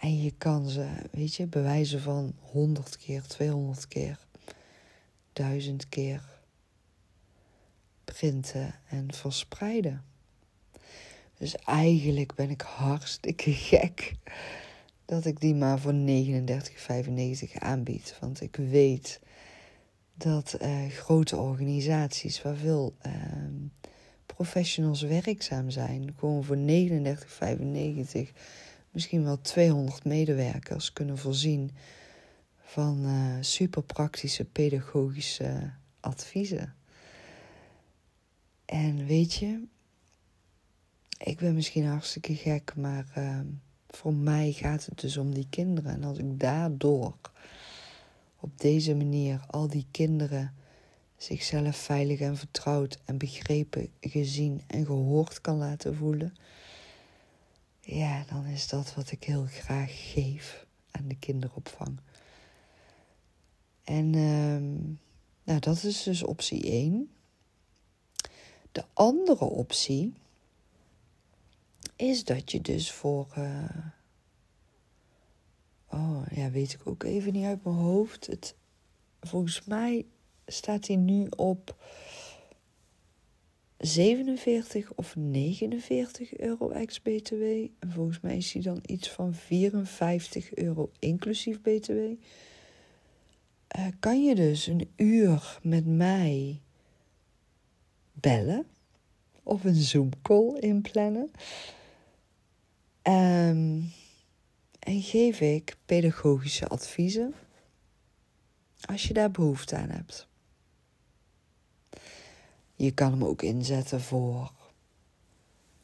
En 0.00 0.22
je 0.22 0.32
kan 0.38 0.68
ze, 0.68 0.88
weet 1.10 1.34
je, 1.34 1.46
bewijzen 1.46 2.00
van 2.00 2.34
100 2.40 2.96
keer, 2.96 3.22
200 3.22 3.88
keer, 3.88 4.18
1000 5.32 5.88
keer 5.88 6.22
printen 8.04 8.74
en 8.88 9.14
verspreiden. 9.14 10.04
Dus 11.38 11.56
eigenlijk 11.56 12.34
ben 12.34 12.50
ik 12.50 12.60
hartstikke 12.60 13.52
gek 13.70 14.14
dat 15.04 15.24
ik 15.24 15.40
die 15.40 15.54
maar 15.54 15.78
voor 15.78 15.94
39,95 15.94 17.52
aanbied. 17.58 18.16
Want 18.20 18.40
ik 18.40 18.56
weet 18.56 19.20
dat 20.14 20.56
uh, 20.62 20.88
grote 20.88 21.36
organisaties 21.36 22.42
waar 22.42 22.56
veel 22.56 22.94
uh, 23.06 23.12
professionals 24.26 25.02
werkzaam 25.02 25.70
zijn, 25.70 26.14
gewoon 26.18 26.44
voor 26.44 26.56
39,95 26.56 26.62
misschien 28.90 29.24
wel 29.24 29.40
200 29.40 30.04
medewerkers 30.04 30.92
kunnen 30.92 31.18
voorzien 31.18 31.70
van 32.58 33.04
uh, 33.04 33.36
super 33.40 33.82
praktische 33.82 34.44
pedagogische 34.44 35.70
adviezen. 36.00 36.74
En 38.64 39.06
weet 39.06 39.34
je, 39.34 39.64
ik 41.18 41.38
ben 41.38 41.54
misschien 41.54 41.86
hartstikke 41.86 42.34
gek, 42.34 42.76
maar 42.76 43.06
ehm, 43.14 43.46
voor 43.88 44.14
mij 44.14 44.52
gaat 44.52 44.86
het 44.86 45.00
dus 45.00 45.16
om 45.16 45.34
die 45.34 45.46
kinderen. 45.50 45.92
En 45.92 46.04
als 46.04 46.18
ik 46.18 46.40
daardoor 46.40 47.16
op 48.40 48.60
deze 48.60 48.94
manier 48.94 49.40
al 49.46 49.68
die 49.68 49.86
kinderen 49.90 50.54
zichzelf 51.16 51.76
veilig 51.76 52.20
en 52.20 52.36
vertrouwd 52.36 52.98
en 53.04 53.18
begrepen, 53.18 53.88
gezien 54.00 54.62
en 54.66 54.86
gehoord 54.86 55.40
kan 55.40 55.56
laten 55.56 55.94
voelen, 55.94 56.34
ja, 57.94 58.24
dan 58.28 58.44
is 58.44 58.68
dat 58.68 58.94
wat 58.94 59.10
ik 59.10 59.24
heel 59.24 59.46
graag 59.46 60.12
geef 60.12 60.66
aan 60.90 61.08
de 61.08 61.16
kinderopvang. 61.16 62.00
En 63.84 64.12
uh, 64.12 64.86
nou, 65.42 65.60
dat 65.60 65.82
is 65.82 66.02
dus 66.02 66.22
optie 66.22 66.62
1. 66.70 67.10
De 68.72 68.84
andere 68.92 69.44
optie 69.44 70.12
is 71.96 72.24
dat 72.24 72.50
je 72.50 72.60
dus 72.60 72.92
voor. 72.92 73.28
Uh, 73.38 73.86
oh 75.88 76.22
ja, 76.30 76.50
weet 76.50 76.72
ik 76.72 76.80
ook 76.84 77.02
even 77.02 77.32
niet 77.32 77.44
uit 77.44 77.64
mijn 77.64 77.76
hoofd. 77.76 78.26
Het, 78.26 78.54
volgens 79.20 79.64
mij 79.64 80.06
staat 80.46 80.86
hij 80.86 80.96
nu 80.96 81.26
op 81.36 81.76
47 83.80 84.92
of 84.94 85.16
49 85.16 86.38
euro 86.38 86.70
ex-BTW. 86.70 87.42
En 87.78 87.92
volgens 87.92 88.20
mij 88.20 88.36
is 88.36 88.52
hij 88.52 88.62
dan 88.62 88.78
iets 88.86 89.10
van 89.10 89.34
54 89.34 90.54
euro 90.54 90.90
inclusief 90.98 91.60
BTW. 91.60 91.98
Eh, 93.66 93.86
kan 93.98 94.24
je 94.24 94.34
dus 94.34 94.66
een 94.66 94.90
uur 94.96 95.58
met 95.62 95.86
mij 95.86 96.60
bellen 98.12 98.66
of 99.42 99.64
een 99.64 99.74
Zoom-call 99.74 100.58
inplannen. 100.58 101.30
Um, 103.02 103.92
en 104.78 105.02
geef 105.02 105.40
ik 105.40 105.76
pedagogische 105.86 106.66
adviezen 106.66 107.34
als 108.80 109.06
je 109.06 109.12
daar 109.12 109.30
behoefte 109.30 109.76
aan 109.76 109.90
hebt. 109.90 110.28
Je 112.80 112.90
kan 112.90 113.10
hem 113.10 113.24
ook 113.24 113.42
inzetten 113.42 114.00
voor 114.00 114.52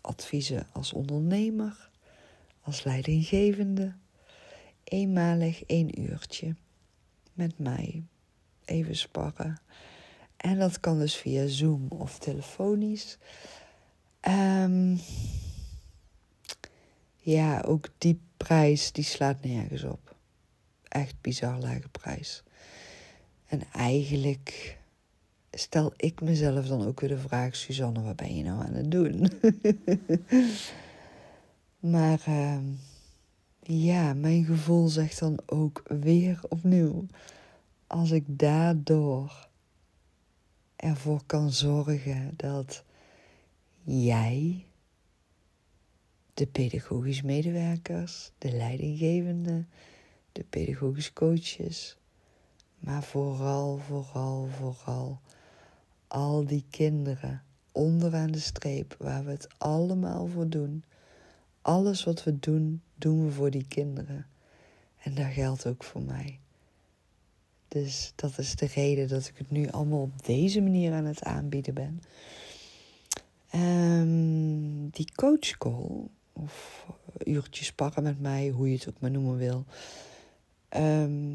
adviezen 0.00 0.66
als 0.72 0.92
ondernemer, 0.92 1.90
als 2.61 2.85
leidinggevende. 2.85 3.94
Eenmalig 4.85 5.64
één 5.64 6.00
uurtje 6.00 6.54
met 7.32 7.59
mij 7.59 8.04
even 8.64 8.96
sparren. 8.96 9.61
En 10.37 10.59
dat 10.59 10.80
kan 10.80 10.98
dus 10.98 11.16
via 11.16 11.46
Zoom 11.46 11.87
of 11.88 12.18
telefonisch. 12.18 13.18
Um, 14.28 15.00
ja, 17.16 17.61
ook 17.61 17.88
die 17.98 18.20
prijs 18.37 18.92
die 18.92 19.04
slaat 19.04 19.44
nergens 19.44 19.85
op. 19.85 20.16
Echt 20.82 21.20
bizar 21.20 21.59
lage 21.59 21.88
prijs. 21.88 22.42
En 23.46 23.62
eigenlijk 23.72 24.76
stel 25.59 25.92
ik 25.97 26.21
mezelf 26.21 26.66
dan 26.66 26.87
ook 26.87 27.01
weer 27.01 27.09
de 27.09 27.19
vraag: 27.19 27.57
Suzanne, 27.57 28.03
wat 28.03 28.16
ben 28.16 28.37
je 28.37 28.42
nou 28.42 28.64
aan 28.64 28.75
het 28.75 28.90
doen? 28.90 29.31
maar 31.93 32.24
uh, 32.28 32.59
ja, 33.62 34.14
mijn 34.14 34.45
gevoel 34.45 34.89
zegt 34.89 35.18
dan 35.18 35.39
ook 35.47 35.83
weer 35.89 36.41
opnieuw: 36.49 37.07
als 37.87 38.11
ik 38.11 38.24
daardoor 38.26 39.49
ervoor 40.76 41.20
kan 41.26 41.53
zorgen 41.53 42.35
dat 42.37 42.85
jij 43.83 44.64
de 46.35 46.47
pedagogisch 46.47 47.22
medewerkers, 47.22 48.30
de 48.39 48.53
leidinggevenden, 48.53 49.68
de 50.33 50.45
pedagogisch 50.45 51.12
coaches, 51.12 51.97
maar 52.78 53.03
vooral, 53.03 53.78
vooral, 53.78 54.49
vooral 54.59 55.20
al 56.09 56.44
die 56.44 56.64
kinderen 56.70 57.42
onderaan 57.72 58.30
de 58.30 58.38
streep 58.38 58.96
waar 58.98 59.24
we 59.24 59.30
het 59.30 59.48
allemaal 59.59 60.26
voor 60.26 60.48
doen. 60.48 60.84
Alles 61.62 62.04
wat 62.04 62.24
we 62.24 62.38
doen, 62.38 62.82
doen 62.94 63.24
we 63.24 63.32
voor 63.32 63.50
die 63.50 63.66
kinderen. 63.68 64.26
En 65.02 65.14
dat 65.14 65.26
geldt 65.26 65.66
ook 65.66 65.84
voor 65.84 66.02
mij. 66.02 66.38
Dus 67.68 68.12
dat 68.14 68.38
is 68.38 68.57
de 68.57 68.66
reden 68.66 69.09
dat 69.09 69.26
ik 69.26 69.38
het 69.38 69.50
nu 69.50 69.68
allemaal 69.68 70.00
op 70.00 70.24
deze 70.26 70.61
manier 70.61 70.92
aan 70.92 71.04
het 71.04 71.22
aanbieden 71.22 71.74
ben. 71.74 72.02
Um, 73.54 74.88
die 74.88 75.12
coachcall 75.14 76.09
of 76.32 76.86
uurtjes 77.24 77.66
sparren 77.66 78.02
met 78.02 78.20
mij, 78.20 78.48
hoe 78.48 78.68
je 78.68 78.74
het 78.74 78.88
ook 78.88 79.00
maar 79.00 79.11
noemen 79.11 79.36
wil. 79.36 79.64
Ehm, 80.68 81.34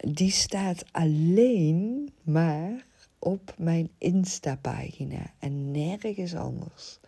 die 0.00 0.30
staat 0.30 0.84
alleen 0.92 2.10
maar 2.22 2.86
op 3.18 3.54
mijn 3.58 3.90
Insta-pagina 3.98 5.32
en 5.38 5.70
nergens 5.70 6.34
anders. 6.34 6.98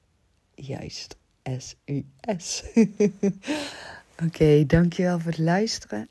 juist 0.55 1.17
S-U-S. 1.43 2.65
Oké, 4.27 4.67
dankjewel 4.67 5.19
voor 5.19 5.31
het 5.31 5.41
luisteren. 5.41 6.09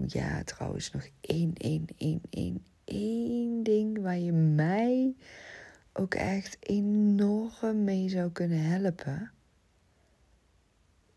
Oh 0.00 0.06
ja, 0.08 0.42
trouwens 0.44 0.90
nog 0.90 1.08
één, 1.20 1.52
één, 1.56 1.86
één, 1.96 2.20
één, 2.30 2.64
één 2.84 3.62
ding 3.62 4.00
waar 4.00 4.18
je 4.18 4.32
mij 4.32 5.14
ook 5.92 6.14
echt 6.14 6.56
enorm 6.60 7.84
mee 7.84 8.08
zou 8.08 8.30
kunnen 8.30 8.62
helpen. 8.62 9.32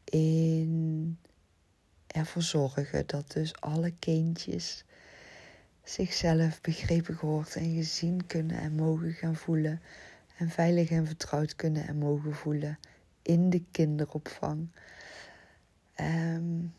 In 0.04 1.18
ervoor 2.08 2.42
zorgen 2.42 3.08
dat 3.08 3.32
dus 3.32 3.62
alle 3.62 3.92
kindjes 4.00 4.84
zichzelf 5.84 6.62
begrepen 6.62 7.16
gehoord 7.16 7.56
en 7.56 7.76
gezien 7.76 8.26
kunnen 8.26 8.58
en 8.58 8.76
mogen 8.76 9.14
gaan 9.14 9.36
voelen. 9.36 9.82
En 10.38 10.50
veilig 10.50 10.90
en 10.90 11.06
vertrouwd 11.06 11.56
kunnen 11.56 11.88
en 11.88 11.98
mogen 11.98 12.34
voelen 12.34 12.80
in 13.22 13.50
de 13.50 13.64
kinderopvang. 13.72 14.68
Um, 16.00 16.74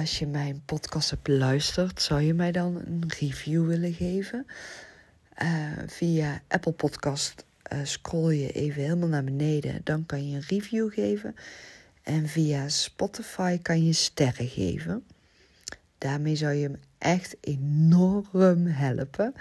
als 0.00 0.18
je 0.18 0.26
mijn 0.26 0.62
podcast 0.64 1.10
hebt 1.10 1.22
beluisterd, 1.22 2.02
zou 2.02 2.20
je 2.20 2.34
mij 2.34 2.52
dan 2.52 2.76
een 2.76 3.04
review 3.18 3.66
willen 3.66 3.92
geven? 3.92 4.46
Uh, 5.42 5.72
via 5.86 6.40
Apple 6.48 6.72
Podcast 6.72 7.44
uh, 7.72 7.78
scroll 7.82 8.34
je 8.34 8.52
even 8.52 8.82
helemaal 8.82 9.08
naar 9.08 9.24
beneden. 9.24 9.80
Dan 9.84 10.06
kan 10.06 10.28
je 10.28 10.36
een 10.36 10.44
review 10.48 10.92
geven. 10.92 11.36
En 12.02 12.28
via 12.28 12.68
Spotify 12.68 13.58
kan 13.62 13.84
je 13.84 13.92
sterren 13.92 14.48
geven. 14.48 15.04
Daarmee 15.98 16.36
zou 16.36 16.52
je 16.52 16.68
me 16.68 16.78
echt 16.98 17.36
enorm 17.40 18.66
helpen. 18.66 19.34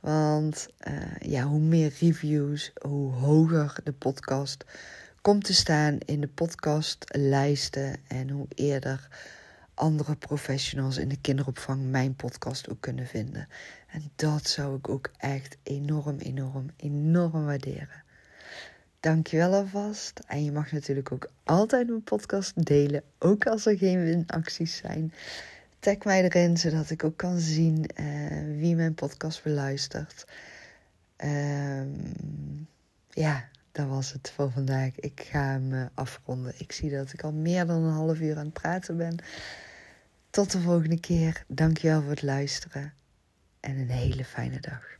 Want 0.00 0.68
uh, 0.88 1.30
ja, 1.30 1.44
hoe 1.44 1.60
meer 1.60 1.92
reviews, 2.00 2.72
hoe 2.80 3.12
hoger 3.12 3.74
de 3.84 3.92
podcast 3.92 4.64
komt 5.20 5.44
te 5.44 5.54
staan 5.54 5.98
in 6.04 6.20
de 6.20 6.28
podcastlijsten. 6.28 7.96
En 8.08 8.30
hoe 8.30 8.46
eerder 8.54 9.08
andere 9.78 10.16
professionals 10.16 10.96
in 10.96 11.08
de 11.08 11.20
kinderopvang 11.20 11.90
mijn 11.90 12.14
podcast 12.14 12.68
ook 12.68 12.80
kunnen 12.80 13.06
vinden. 13.06 13.48
En 13.86 14.02
dat 14.16 14.48
zou 14.48 14.76
ik 14.76 14.88
ook 14.88 15.10
echt 15.16 15.56
enorm, 15.62 16.18
enorm, 16.18 16.70
enorm 16.76 17.44
waarderen. 17.44 18.02
Dankjewel 19.00 19.54
alvast. 19.54 20.20
En 20.26 20.44
je 20.44 20.52
mag 20.52 20.72
natuurlijk 20.72 21.12
ook 21.12 21.30
altijd 21.44 21.88
mijn 21.88 22.02
podcast 22.02 22.64
delen, 22.66 23.02
ook 23.18 23.46
als 23.46 23.66
er 23.66 23.78
geen 23.78 24.04
winacties 24.04 24.76
zijn. 24.76 25.12
Tag 25.78 25.98
mij 26.04 26.24
erin, 26.24 26.56
zodat 26.56 26.90
ik 26.90 27.04
ook 27.04 27.16
kan 27.16 27.38
zien 27.38 27.90
uh, 28.00 28.60
wie 28.60 28.76
mijn 28.76 28.94
podcast 28.94 29.42
beluistert. 29.42 30.26
Um, 31.24 32.68
ja, 33.10 33.48
dat 33.72 33.86
was 33.86 34.12
het 34.12 34.32
voor 34.34 34.50
vandaag. 34.50 34.98
Ik 34.98 35.26
ga 35.30 35.42
hem 35.42 35.72
uh, 35.72 35.86
afronden. 35.94 36.52
Ik 36.58 36.72
zie 36.72 36.90
dat 36.90 37.12
ik 37.12 37.22
al 37.22 37.32
meer 37.32 37.66
dan 37.66 37.82
een 37.82 37.92
half 37.92 38.20
uur 38.20 38.36
aan 38.36 38.44
het 38.44 38.52
praten 38.52 38.96
ben. 38.96 39.16
Tot 40.30 40.52
de 40.52 40.60
volgende 40.60 41.00
keer. 41.00 41.44
Dankjewel 41.46 42.00
voor 42.00 42.10
het 42.10 42.22
luisteren. 42.22 42.94
En 43.60 43.76
een 43.76 43.90
hele 43.90 44.24
fijne 44.24 44.60
dag. 44.60 44.97